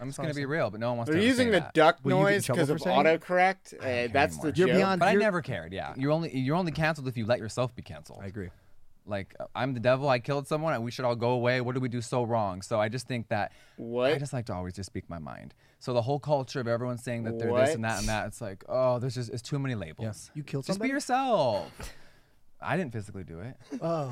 I'm 0.00 0.08
just 0.08 0.18
gonna 0.18 0.34
be 0.34 0.44
real, 0.44 0.68
but 0.68 0.80
no 0.80 0.88
one 0.88 0.96
wants 0.96 1.08
They're 1.08 1.20
to. 1.20 1.24
ever 1.24 1.28
using 1.28 1.46
say 1.46 1.52
the 1.52 1.60
that. 1.60 1.72
duck 1.72 1.98
Will 2.02 2.18
you 2.18 2.24
get 2.24 2.26
in 2.28 2.32
noise 2.34 2.44
trouble 2.46 2.56
because 2.56 2.68
for 2.68 2.74
of 2.74 2.80
saying 2.82 3.06
it? 3.06 3.20
autocorrect. 3.20 3.74
Uh, 4.08 4.12
that's 4.12 4.36
the 4.38 4.48
anymore. 4.48 4.52
You're 4.56 4.66
joke. 4.66 4.76
beyond- 4.76 4.98
But 4.98 5.06
I 5.08 5.12
You're- 5.12 5.22
never 5.24 5.40
cared. 5.40 5.72
Yeah, 5.72 5.94
you're 5.96 6.10
only 6.10 6.36
you're 6.36 6.56
only 6.56 6.72
canceled 6.72 7.06
if 7.06 7.16
you 7.16 7.26
let 7.26 7.38
yourself 7.38 7.76
be 7.76 7.82
canceled. 7.82 8.18
I 8.22 8.26
agree. 8.26 8.50
like 9.06 9.36
I'm 9.54 9.72
the 9.72 9.78
devil, 9.78 10.08
I 10.08 10.18
killed 10.18 10.48
someone, 10.48 10.74
and 10.74 10.82
we 10.82 10.90
should 10.90 11.04
all 11.04 11.14
go 11.14 11.30
away. 11.30 11.60
What 11.60 11.74
did 11.74 11.82
we 11.82 11.88
do 11.88 12.00
so 12.00 12.24
wrong? 12.24 12.60
So 12.60 12.80
I 12.80 12.88
just 12.88 13.06
think 13.06 13.28
that 13.28 13.52
What? 13.76 14.10
I 14.12 14.18
just 14.18 14.32
like 14.32 14.46
to 14.46 14.52
always 14.54 14.74
just 14.74 14.86
speak 14.88 15.08
my 15.08 15.20
mind. 15.20 15.54
So 15.78 15.92
the 15.92 16.02
whole 16.02 16.18
culture 16.18 16.58
of 16.58 16.66
everyone 16.66 16.98
saying 16.98 17.22
that 17.22 17.38
they're 17.38 17.54
this 17.54 17.76
and 17.76 17.84
that 17.84 17.90
What? 17.92 17.98
and 18.00 18.08
that, 18.08 18.26
it's 18.26 18.40
like, 18.40 18.64
oh, 18.68 18.98
there's 18.98 19.14
just 19.14 19.30
it's 19.32 19.42
too 19.42 19.60
many 19.60 19.76
labels. 19.76 20.32
You 20.34 20.42
killed 20.42 20.64
Just 20.64 20.80
be 20.80 20.88
somebody? 20.88 20.90
yourself. 20.90 21.70
I 22.64 22.76
didn't 22.76 22.92
physically 22.92 23.24
do 23.24 23.40
it. 23.40 23.56
Oh. 23.80 24.10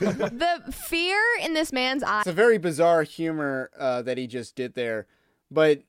The 0.00 0.72
fear 0.72 1.22
in 1.42 1.54
this 1.54 1.72
man's 1.72 2.02
eyes. 2.02 2.22
It's 2.22 2.30
a 2.30 2.32
very 2.32 2.58
bizarre 2.58 3.02
humor 3.02 3.70
uh, 3.78 4.02
that 4.02 4.18
he 4.18 4.26
just 4.26 4.56
did 4.56 4.74
there, 4.74 5.06
but 5.50 5.82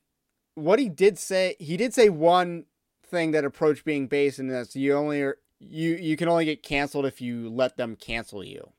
what 0.54 0.78
he 0.78 0.88
did 0.88 1.18
say, 1.18 1.56
he 1.58 1.76
did 1.76 1.94
say 1.94 2.08
one 2.08 2.66
thing 3.04 3.30
that 3.32 3.44
approached 3.44 3.84
being 3.84 4.06
based, 4.06 4.38
and 4.38 4.50
that's 4.50 4.76
you 4.76 4.94
only 4.94 5.22
are, 5.22 5.38
you 5.60 5.96
you 5.96 6.16
can 6.16 6.28
only 6.28 6.44
get 6.44 6.62
canceled 6.62 7.06
if 7.06 7.20
you 7.20 7.48
let 7.48 7.76
them 7.76 7.96
cancel 7.96 8.44
you. 8.44 8.72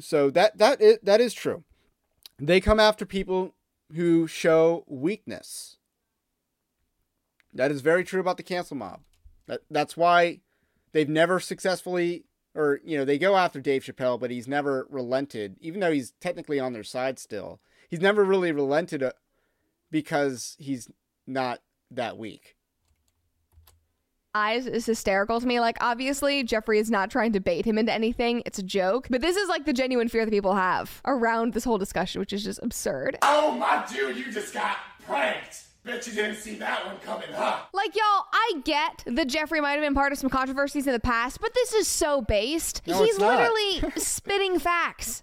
So 0.00 0.30
that 0.30 0.58
that 0.58 0.80
is, 0.80 0.98
that 1.02 1.20
is 1.20 1.32
true. 1.32 1.64
They 2.38 2.60
come 2.60 2.80
after 2.80 3.06
people 3.06 3.54
who 3.94 4.26
show 4.26 4.84
weakness. 4.86 5.76
That 7.52 7.70
is 7.70 7.80
very 7.80 8.02
true 8.04 8.20
about 8.20 8.36
the 8.36 8.42
cancel 8.42 8.76
mob. 8.76 9.00
That 9.46 9.60
that's 9.70 9.96
why 9.96 10.40
they've 10.94 11.08
never 11.08 11.38
successfully 11.38 12.24
or 12.54 12.80
you 12.84 12.96
know 12.96 13.04
they 13.04 13.18
go 13.18 13.36
after 13.36 13.60
Dave 13.60 13.84
Chappelle, 13.84 14.18
but 14.18 14.30
he's 14.30 14.48
never 14.48 14.86
relented, 14.88 15.56
even 15.60 15.80
though 15.80 15.92
he's 15.92 16.12
technically 16.20 16.58
on 16.58 16.72
their 16.72 16.84
side 16.84 17.18
still. 17.18 17.60
He's 17.90 18.00
never 18.00 18.24
really 18.24 18.52
relented 18.52 19.02
uh, 19.02 19.12
because 19.90 20.56
he's 20.58 20.88
not 21.26 21.60
that 21.90 22.16
weak. 22.16 22.56
eyes 24.34 24.66
is 24.66 24.86
hysterical 24.86 25.40
to 25.40 25.46
me. 25.46 25.60
Like, 25.60 25.76
obviously, 25.80 26.42
Jeffree 26.44 26.80
is 26.80 26.90
not 26.90 27.10
trying 27.10 27.32
to 27.32 27.40
bait 27.40 27.64
him 27.64 27.78
into 27.78 27.92
anything. 27.92 28.42
It's 28.46 28.58
a 28.58 28.64
joke. 28.64 29.06
But 29.10 29.20
this 29.20 29.36
is 29.36 29.48
like 29.48 29.64
the 29.64 29.72
genuine 29.72 30.08
fear 30.08 30.24
that 30.24 30.30
people 30.30 30.54
have 30.54 31.00
around 31.04 31.52
this 31.52 31.64
whole 31.64 31.78
discussion, 31.78 32.20
which 32.20 32.32
is 32.32 32.42
just 32.42 32.60
absurd. 32.62 33.18
Oh, 33.22 33.52
my 33.52 33.84
dude, 33.92 34.16
you 34.16 34.32
just 34.32 34.54
got 34.54 34.76
pranked. 35.06 35.62
Bet 35.84 36.06
you 36.06 36.14
didn't 36.14 36.36
see 36.36 36.54
that 36.54 36.86
one 36.86 36.96
coming, 37.00 37.28
huh? 37.34 37.58
Like, 37.74 37.94
y'all, 37.94 38.24
I 38.32 38.52
get 38.64 39.04
that 39.06 39.28
Jeffree 39.28 39.60
might 39.60 39.72
have 39.72 39.82
been 39.82 39.94
part 39.94 40.12
of 40.12 40.18
some 40.18 40.30
controversies 40.30 40.86
in 40.86 40.94
the 40.94 41.00
past, 41.00 41.40
but 41.42 41.52
this 41.52 41.74
is 41.74 41.86
so 41.86 42.22
based. 42.22 42.80
No, 42.86 43.00
He's 43.02 43.10
it's 43.10 43.18
not. 43.18 43.38
literally 43.38 43.92
spitting 44.00 44.58
facts. 44.58 45.22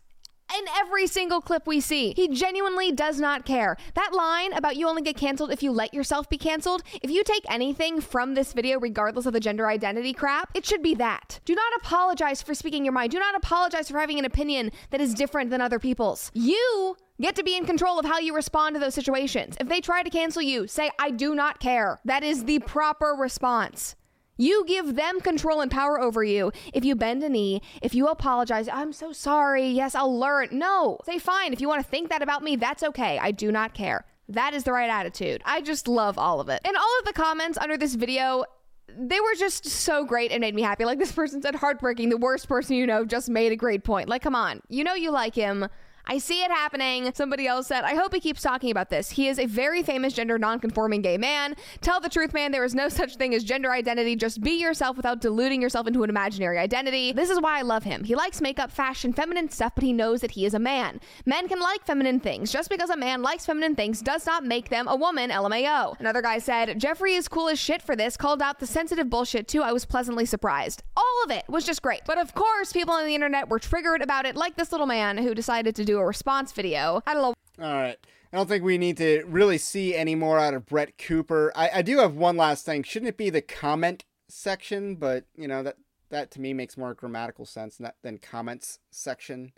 In 0.58 0.66
every 0.78 1.08
single 1.08 1.40
clip 1.40 1.66
we 1.66 1.80
see, 1.80 2.14
he 2.18 2.28
genuinely 2.28 2.92
does 2.92 3.22
not 3.22 3.46
care. 3.46 3.78
That 3.94 4.12
line 4.14 4.52
about 4.52 4.76
you 4.76 4.88
only 4.88 5.02
get 5.02 5.16
canceled 5.16 5.50
if 5.52 5.64
you 5.64 5.72
let 5.72 5.94
yourself 5.94 6.30
be 6.30 6.38
canceled, 6.38 6.84
if 7.02 7.10
you 7.10 7.24
take 7.24 7.46
anything 7.50 8.02
from 8.02 8.34
this 8.34 8.52
video, 8.52 8.78
regardless 8.78 9.26
of 9.26 9.32
the 9.32 9.40
gender 9.40 9.68
identity 9.68 10.12
crap, 10.12 10.50
it 10.54 10.66
should 10.66 10.84
be 10.84 10.94
that. 10.96 11.40
Do 11.46 11.56
not 11.56 11.74
apologize 11.78 12.42
for 12.42 12.54
speaking 12.54 12.84
your 12.84 12.94
mind. 12.94 13.12
Do 13.12 13.20
not 13.20 13.36
apologize 13.36 13.90
for 13.90 13.98
having 13.98 14.20
an 14.20 14.26
opinion 14.26 14.72
that 14.90 15.00
is 15.00 15.14
different 15.14 15.52
than 15.52 15.62
other 15.62 15.80
people's. 15.80 16.32
You 16.34 16.98
get 17.22 17.36
to 17.38 17.44
be 17.44 17.56
in 17.56 17.66
control 17.66 17.98
of 17.98 18.06
how 18.06 18.20
you 18.20 18.36
respond 18.36 18.76
to 18.76 18.80
those 18.80 18.96
situations. 18.96 19.56
If 19.60 19.70
they 19.70 19.80
try 19.80 20.04
to 20.04 20.10
cancel 20.10 20.42
you, 20.42 20.68
say, 20.68 20.90
I 21.00 21.12
do 21.12 21.34
not 21.34 21.62
care. 21.62 22.02
That 22.04 22.24
is 22.24 22.44
the 22.44 22.60
proper 22.60 23.16
response. 23.18 23.96
You 24.42 24.66
give 24.66 24.96
them 24.96 25.22
control 25.22 25.62
and 25.62 25.70
power 25.70 26.02
over 26.02 26.24
you. 26.24 26.52
If 26.74 26.84
you 26.84 26.96
bend 26.96 27.22
a 27.22 27.30
knee, 27.30 27.62
if 27.84 27.94
you 27.94 28.08
apologize, 28.08 28.68
I'm 28.68 28.92
so 28.92 29.14
sorry. 29.14 29.68
Yes, 29.68 29.94
I'll 29.94 30.18
learn. 30.18 30.48
No, 30.52 30.98
say 31.06 31.20
fine. 31.20 31.54
If 31.54 31.62
you 31.62 31.68
want 31.68 31.84
to 31.84 31.88
think 31.88 32.10
that 32.10 32.24
about 32.24 32.42
me, 32.42 32.56
that's 32.56 32.82
okay. 32.82 33.20
I 33.20 33.30
do 33.30 33.52
not 33.52 33.76
care. 33.76 34.04
That 34.30 34.56
is 34.56 34.64
the 34.64 34.72
right 34.72 34.90
attitude. 34.90 35.44
I 35.46 35.62
just 35.62 35.88
love 35.88 36.18
all 36.18 36.40
of 36.40 36.50
it. 36.50 36.60
And 36.66 36.76
all 36.76 37.00
of 37.00 37.06
the 37.06 37.14
comments 37.14 37.60
under 37.60 37.78
this 37.78 37.94
video, 37.94 38.44
they 38.88 39.20
were 39.20 39.36
just 39.38 39.68
so 39.68 40.06
great 40.06 40.32
and 40.32 40.42
made 40.42 40.56
me 40.56 40.64
happy. 40.64 40.86
Like 40.86 40.98
this 40.98 41.12
person 41.12 41.40
said, 41.44 41.54
heartbreaking. 41.54 42.10
The 42.10 42.18
worst 42.18 42.48
person 42.48 42.76
you 42.76 42.88
know 42.88 43.06
just 43.06 43.30
made 43.30 43.52
a 43.52 43.56
great 43.56 43.84
point. 43.84 44.10
Like, 44.10 44.24
come 44.24 44.34
on. 44.34 44.60
You 44.70 44.84
know 44.84 44.96
you 44.96 45.12
like 45.12 45.36
him. 45.36 45.68
I 46.06 46.18
see 46.18 46.44
it 46.44 46.52
happening. 46.52 47.12
Somebody 47.14 47.48
else 47.48 47.68
said, 47.68 47.84
I 47.84 47.96
hope 47.96 48.14
he 48.14 48.20
keeps 48.20 48.42
talking 48.42 48.72
about 48.72 48.90
this. 48.90 49.12
He 49.12 49.28
is 49.28 49.40
a 49.40 49.46
very 49.46 49.84
famous 49.84 50.14
gender 50.14 50.38
nonconforming 50.38 51.02
gay 51.02 51.18
man. 51.18 51.56
Tell 51.82 52.00
the 52.00 52.10
truth, 52.10 52.34
man. 52.34 52.52
There 52.52 52.64
is 52.64 52.76
no 52.76 52.90
such 53.02 53.16
thing 53.16 53.34
as 53.34 53.44
gender 53.44 53.72
identity. 53.72 54.16
Just 54.16 54.42
be 54.42 54.52
yourself 54.52 54.98
without 54.98 55.22
deluding 55.22 55.62
yourself 55.62 55.88
into 55.88 56.04
an 56.04 56.10
imaginary 56.10 56.58
identity. 56.58 57.12
This 57.12 57.30
is 57.30 57.40
why 57.40 57.60
I 57.60 57.62
love 57.62 57.84
him. 57.84 58.04
He 58.04 58.16
likes 58.16 58.42
makeup, 58.42 58.72
fashion, 58.72 59.14
feminine 59.14 59.50
stuff, 59.50 59.74
but 59.76 59.84
he 59.84 59.94
knows 59.94 60.22
that 60.22 60.32
he 60.32 60.46
is 60.46 60.54
a 60.54 60.60
man. 60.60 61.00
Men 61.26 61.48
can 61.48 61.60
like 61.60 61.86
feminine 61.86 62.20
things. 62.20 62.52
Just 62.52 62.70
because 62.70 62.90
a 62.90 62.98
man 62.98 63.22
likes 63.22 63.46
feminine 63.46 63.76
things 63.76 64.02
does 64.02 64.26
not 64.26 64.44
make 64.44 64.70
them 64.70 64.88
a 64.88 64.96
woman, 64.96 65.30
LMAO. 65.30 66.00
Another 66.00 66.22
guy 66.22 66.40
said, 66.40 66.80
Jeffree 66.80 67.18
is 67.18 67.28
cool 67.28 67.50
as 67.50 67.60
shit 67.60 67.82
for 67.82 67.96
this, 67.96 68.18
called 68.18 68.42
out 68.42 68.60
the 68.60 68.68
sensitive 68.68 69.10
bullshit 69.10 69.48
too. 69.48 69.62
I 69.62 69.72
was 69.72 69.86
pleasantly 69.86 70.26
surprised. 70.26 70.84
All 70.98 71.24
of 71.26 71.32
it 71.32 71.46
was 71.48 71.66
just 71.66 71.82
great. 71.82 72.02
But 72.06 72.18
of 72.18 72.34
course, 72.34 72.74
people 72.74 72.94
on 72.94 73.06
the 73.06 73.16
internet 73.16 73.50
were 73.50 73.60
triggered 73.60 74.02
about 74.02 74.26
it, 74.26 74.36
like 74.36 74.56
this 74.56 74.72
little 74.72 74.88
man 74.88 75.18
who 75.18 75.36
decided 75.36 75.76
to 75.76 75.86
do 75.86 75.91
a 76.00 76.06
response 76.06 76.52
video. 76.52 77.02
I 77.06 77.14
don't 77.14 77.22
know 77.22 77.66
All 77.66 77.74
right. 77.74 77.98
I 78.34 78.38
don't 78.38 78.48
think 78.48 78.64
we 78.64 78.78
need 78.78 78.98
to 78.98 79.24
really 79.28 79.58
see 79.58 79.94
any 79.94 80.16
more 80.16 80.40
out 80.40 80.54
of 80.54 80.66
Brett 80.66 80.98
Cooper. 80.98 81.52
I, 81.54 81.70
I 81.76 81.82
do 81.82 82.00
have 82.00 82.16
one 82.16 82.38
last 82.38 82.66
thing. 82.66 82.84
Shouldn't 82.84 83.10
it 83.10 83.18
be 83.18 83.30
the 83.30 83.42
comment 83.42 84.06
section? 84.30 84.96
But 84.96 85.26
you 85.36 85.48
know 85.48 85.64
that 85.64 85.76
that 86.10 86.32
to 86.32 86.42
me 86.42 86.54
makes 86.54 86.78
more 86.78 86.94
grammatical 86.94 87.46
sense 87.46 87.78
than, 87.78 87.92
than 88.04 88.18
comments 88.20 88.80
section. 88.90 89.52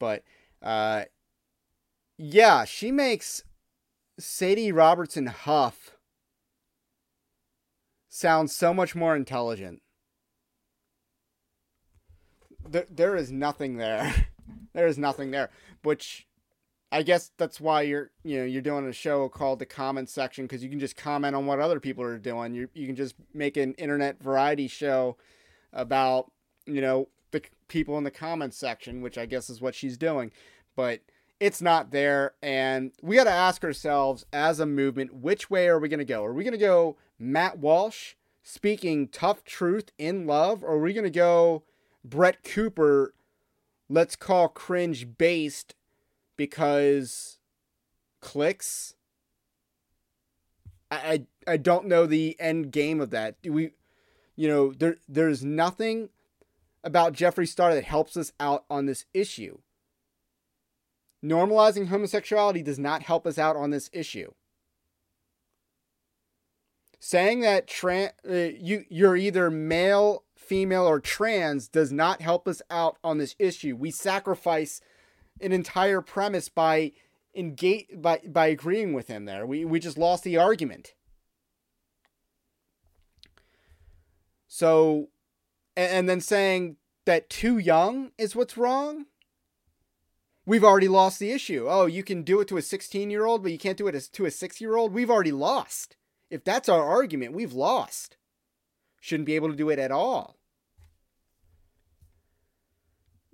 But 0.00 0.24
uh, 0.60 1.04
yeah, 2.18 2.64
she 2.64 2.90
makes 2.90 3.44
Sadie 4.18 4.72
Robertson 4.72 5.26
Huff 5.26 5.92
sound 8.08 8.50
so 8.50 8.74
much 8.74 8.94
more 8.94 9.14
intelligent. 9.14 9.80
There, 12.68 12.86
there 12.90 13.16
is 13.16 13.30
nothing 13.30 13.76
there. 13.76 14.28
there 14.74 14.86
is 14.86 14.98
nothing 14.98 15.30
there, 15.30 15.50
which 15.82 16.26
I 16.92 17.02
guess 17.02 17.32
that's 17.38 17.60
why 17.60 17.82
you're 17.82 18.10
you 18.22 18.38
know 18.38 18.44
you're 18.44 18.62
doing 18.62 18.86
a 18.86 18.92
show 18.92 19.28
called 19.28 19.58
the 19.58 19.66
comment 19.66 20.10
section 20.10 20.44
because 20.44 20.62
you 20.62 20.68
can 20.68 20.78
just 20.78 20.96
comment 20.96 21.34
on 21.34 21.46
what 21.46 21.58
other 21.58 21.80
people 21.80 22.04
are 22.04 22.18
doing. 22.18 22.54
You 22.54 22.68
you 22.74 22.86
can 22.86 22.96
just 22.96 23.14
make 23.32 23.56
an 23.56 23.72
internet 23.74 24.22
variety 24.22 24.68
show 24.68 25.16
about 25.72 26.30
you 26.66 26.82
know 26.82 27.08
the 27.30 27.42
people 27.68 27.96
in 27.96 28.04
the 28.04 28.10
comments 28.10 28.58
section, 28.58 29.00
which 29.00 29.16
I 29.16 29.24
guess 29.24 29.48
is 29.48 29.60
what 29.60 29.74
she's 29.74 29.96
doing, 29.96 30.32
but 30.76 31.00
it's 31.40 31.62
not 31.62 31.90
there, 31.90 32.34
and 32.42 32.92
we 33.02 33.16
got 33.16 33.24
to 33.24 33.30
ask 33.30 33.64
ourselves 33.64 34.24
as 34.32 34.60
a 34.60 34.66
movement, 34.66 35.14
which 35.14 35.50
way 35.50 35.66
are 35.68 35.80
we 35.80 35.88
going 35.88 35.98
to 35.98 36.04
go? 36.04 36.22
Are 36.22 36.32
we 36.34 36.44
going 36.44 36.52
to 36.52 36.58
go 36.58 36.96
Matt 37.18 37.58
Walsh 37.58 38.14
speaking 38.42 39.08
tough 39.08 39.42
truth 39.44 39.90
in 39.98 40.26
love, 40.26 40.62
or 40.62 40.74
are 40.74 40.80
we 40.80 40.92
going 40.92 41.04
to 41.04 41.10
go 41.10 41.64
Brett 42.04 42.44
Cooper? 42.44 43.14
Let's 43.92 44.16
call 44.16 44.48
cringe 44.48 45.18
based 45.18 45.74
because 46.38 47.38
clicks. 48.22 48.94
I, 50.90 51.26
I 51.46 51.58
don't 51.58 51.88
know 51.88 52.06
the 52.06 52.34
end 52.40 52.72
game 52.72 53.02
of 53.02 53.10
that. 53.10 53.42
Do 53.42 53.52
we, 53.52 53.72
you 54.34 54.48
know, 54.48 54.72
there 54.72 54.96
there's 55.06 55.44
nothing 55.44 56.08
about 56.82 57.12
Jeffree 57.12 57.46
Star 57.46 57.74
that 57.74 57.84
helps 57.84 58.16
us 58.16 58.32
out 58.40 58.64
on 58.70 58.86
this 58.86 59.04
issue. 59.12 59.58
Normalizing 61.22 61.88
homosexuality 61.88 62.62
does 62.62 62.78
not 62.78 63.02
help 63.02 63.26
us 63.26 63.36
out 63.36 63.56
on 63.56 63.72
this 63.72 63.90
issue. 63.92 64.32
Saying 66.98 67.40
that 67.40 67.66
trans 67.66 68.12
uh, 68.26 68.32
you 68.58 68.86
you're 68.88 69.16
either 69.16 69.50
male, 69.50 70.24
female, 70.52 70.86
or 70.86 71.00
trans 71.00 71.66
does 71.66 71.90
not 71.90 72.20
help 72.20 72.46
us 72.46 72.60
out 72.68 72.98
on 73.02 73.16
this 73.16 73.34
issue. 73.38 73.74
We 73.74 73.90
sacrifice 73.90 74.82
an 75.40 75.50
entire 75.50 76.02
premise 76.02 76.50
by 76.50 76.92
engage 77.34 77.86
by 77.96 78.20
by 78.28 78.48
agreeing 78.48 78.92
with 78.92 79.08
him 79.08 79.24
there. 79.24 79.46
We 79.46 79.64
we 79.64 79.80
just 79.80 79.96
lost 79.96 80.24
the 80.24 80.36
argument. 80.36 80.92
So 84.46 85.08
and, 85.74 86.06
then 86.06 86.20
saying 86.20 86.76
that 87.06 87.30
too 87.30 87.56
young 87.56 88.10
is 88.18 88.36
what's 88.36 88.58
wrong. 88.58 89.06
We've 90.44 90.64
already 90.64 90.88
lost 90.88 91.18
the 91.18 91.30
issue. 91.30 91.64
Oh, 91.66 91.86
you 91.86 92.02
can 92.02 92.24
do 92.24 92.40
it 92.40 92.48
to 92.48 92.58
a 92.58 92.62
16 92.62 93.08
year 93.08 93.24
old, 93.24 93.42
but 93.42 93.52
you 93.52 93.58
can't 93.58 93.78
do 93.78 93.88
it 93.88 93.98
to 94.12 94.26
a 94.26 94.30
six 94.30 94.60
year 94.60 94.76
old. 94.76 94.92
We've 94.92 95.10
already 95.10 95.32
lost. 95.32 95.96
If 96.28 96.44
that's 96.44 96.68
our 96.68 96.86
argument, 96.86 97.32
we've 97.32 97.54
lost. 97.54 98.18
Shouldn't 99.00 99.26
be 99.26 99.34
able 99.34 99.48
to 99.48 99.56
do 99.56 99.70
it 99.70 99.78
at 99.78 99.90
all. 99.90 100.36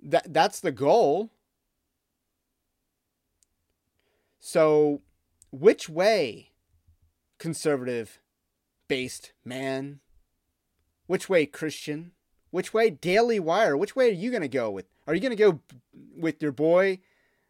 That 0.08 0.32
that's 0.32 0.60
the 0.60 0.72
goal. 0.72 1.30
So, 4.40 5.02
which 5.50 5.90
way, 5.90 6.52
conservative 7.38 8.18
based 8.88 9.32
man? 9.44 10.00
Which 11.06 11.28
way, 11.28 11.44
Christian? 11.44 12.12
Which 12.50 12.72
way, 12.72 12.88
Daily 12.88 13.38
Wire? 13.38 13.76
Which 13.76 13.94
way 13.94 14.08
are 14.08 14.14
you 14.14 14.30
going 14.30 14.40
to 14.40 14.48
go 14.48 14.70
with? 14.70 14.86
Are 15.06 15.14
you 15.14 15.20
going 15.20 15.36
to 15.36 15.36
go 15.36 15.60
with 16.16 16.40
your 16.40 16.52
boy, 16.52 17.00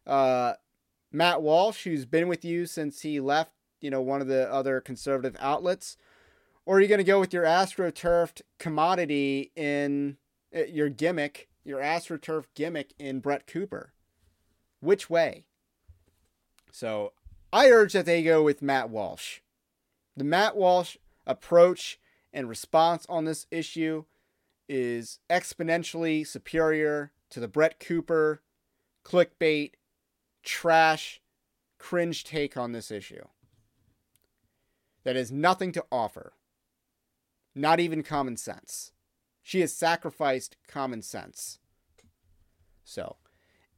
uh, 0.05 0.55
Matt 1.13 1.41
Walsh, 1.41 1.85
who's 1.85 2.07
been 2.07 2.27
with 2.27 2.45
you 2.45 2.67
since 2.67 3.03
he 3.03 3.21
left, 3.21 3.53
you 3.81 3.91
know, 3.91 4.01
one 4.01 4.21
of 4.21 4.27
the 4.27 4.53
other 4.53 4.81
conservative 4.81 5.37
outlets? 5.39 5.97
Or 6.67 6.79
are 6.79 6.81
you 6.81 6.89
going 6.89 6.99
to 6.99 7.05
go 7.05 7.21
with 7.21 7.33
your 7.33 7.45
astroturfed 7.45 8.43
commodity 8.59 9.53
in 9.55 10.17
uh, 10.55 10.65
your 10.65 10.89
gimmick, 10.89 11.48
your 11.69 11.81
astroturf 11.81 12.47
gimmick 12.55 12.95
in 12.99 13.21
Brett 13.21 13.47
Cooper? 13.47 13.93
Which 14.81 15.11
way? 15.11 15.45
So 16.73 17.13
I 17.53 17.71
urge 17.71 17.93
that 17.93 18.07
they 18.07 18.23
go 18.23 18.43
with 18.43 18.63
Matt 18.63 18.91
Walsh. 18.91 19.41
The 20.17 20.25
Matt 20.25 20.57
Walsh 20.57 20.97
approach 21.27 22.01
and 22.33 22.49
response 22.49 23.07
on 23.09 23.25
this 23.25 23.47
issue 23.51 24.05
is 24.69 25.21
exponentially 25.31 26.27
superior 26.27 27.13
to 27.31 27.41
the 27.41 27.49
Brett 27.49 27.79
Cooper 27.81 28.43
clickbait, 29.05 29.73
trash, 30.43 31.21
cringe 31.79 32.25
take 32.25 32.57
on 32.57 32.73
this 32.73 32.91
issue. 32.91 33.25
That 35.05 35.17
has 35.17 35.31
nothing 35.31 35.73
to 35.73 35.85
offer. 35.91 36.33
Not 37.55 37.81
even 37.81 38.03
common 38.03 38.37
sense. 38.37 38.93
She 39.49 39.63
has 39.63 39.73
sacrificed 39.73 40.59
common 40.67 41.01
sense. 41.01 41.59
So, 42.85 43.17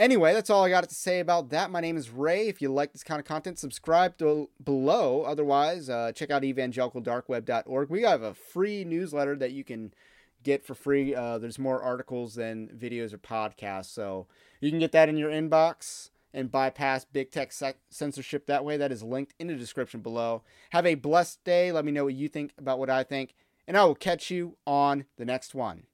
Anyway, 0.00 0.32
that's 0.32 0.50
all 0.50 0.64
I 0.64 0.70
got 0.70 0.88
to 0.88 0.94
say 0.94 1.20
about 1.20 1.50
that. 1.50 1.70
My 1.70 1.80
name 1.80 1.96
is 1.96 2.10
Ray. 2.10 2.48
If 2.48 2.60
you 2.60 2.72
like 2.72 2.92
this 2.92 3.04
kind 3.04 3.20
of 3.20 3.24
content, 3.24 3.60
subscribe 3.60 4.18
to, 4.18 4.50
below. 4.64 5.22
Otherwise, 5.22 5.88
uh, 5.88 6.10
check 6.10 6.30
out 6.30 6.42
evangelicaldarkweb.org. 6.42 7.88
We 7.88 8.02
have 8.02 8.22
a 8.22 8.34
free 8.34 8.82
newsletter 8.82 9.36
that 9.36 9.52
you 9.52 9.62
can 9.62 9.94
get 10.42 10.64
for 10.64 10.74
free. 10.74 11.14
Uh, 11.14 11.38
there's 11.38 11.58
more 11.58 11.80
articles 11.80 12.34
than 12.34 12.68
videos 12.68 13.12
or 13.12 13.18
podcasts, 13.18 13.90
so 13.94 14.26
you 14.60 14.70
can 14.70 14.80
get 14.80 14.90
that 14.90 15.08
in 15.08 15.16
your 15.16 15.30
inbox. 15.30 16.10
and 16.32 16.50
bypass 16.50 17.04
big 17.04 17.30
tech 17.30 17.52
censorship 17.90 18.46
that 18.46 18.64
way. 18.64 18.76
That 18.76 18.90
is 18.90 19.04
linked 19.04 19.34
in 19.38 19.46
the 19.46 19.54
description 19.54 20.00
below. 20.00 20.42
Have 20.70 20.86
a 20.86 20.94
blessed 20.94 21.44
day. 21.44 21.70
Let 21.70 21.84
me 21.84 21.92
know 21.92 22.04
what 22.04 22.14
you 22.14 22.28
think 22.28 22.54
about 22.58 22.80
what 22.80 22.90
I 22.90 23.04
think, 23.04 23.34
and 23.70 23.76
I 23.76 23.84
will 23.84 23.94
catch 23.94 24.32
you 24.32 24.56
on 24.66 25.04
the 25.16 25.24
next 25.24 25.54
one. 25.54 25.84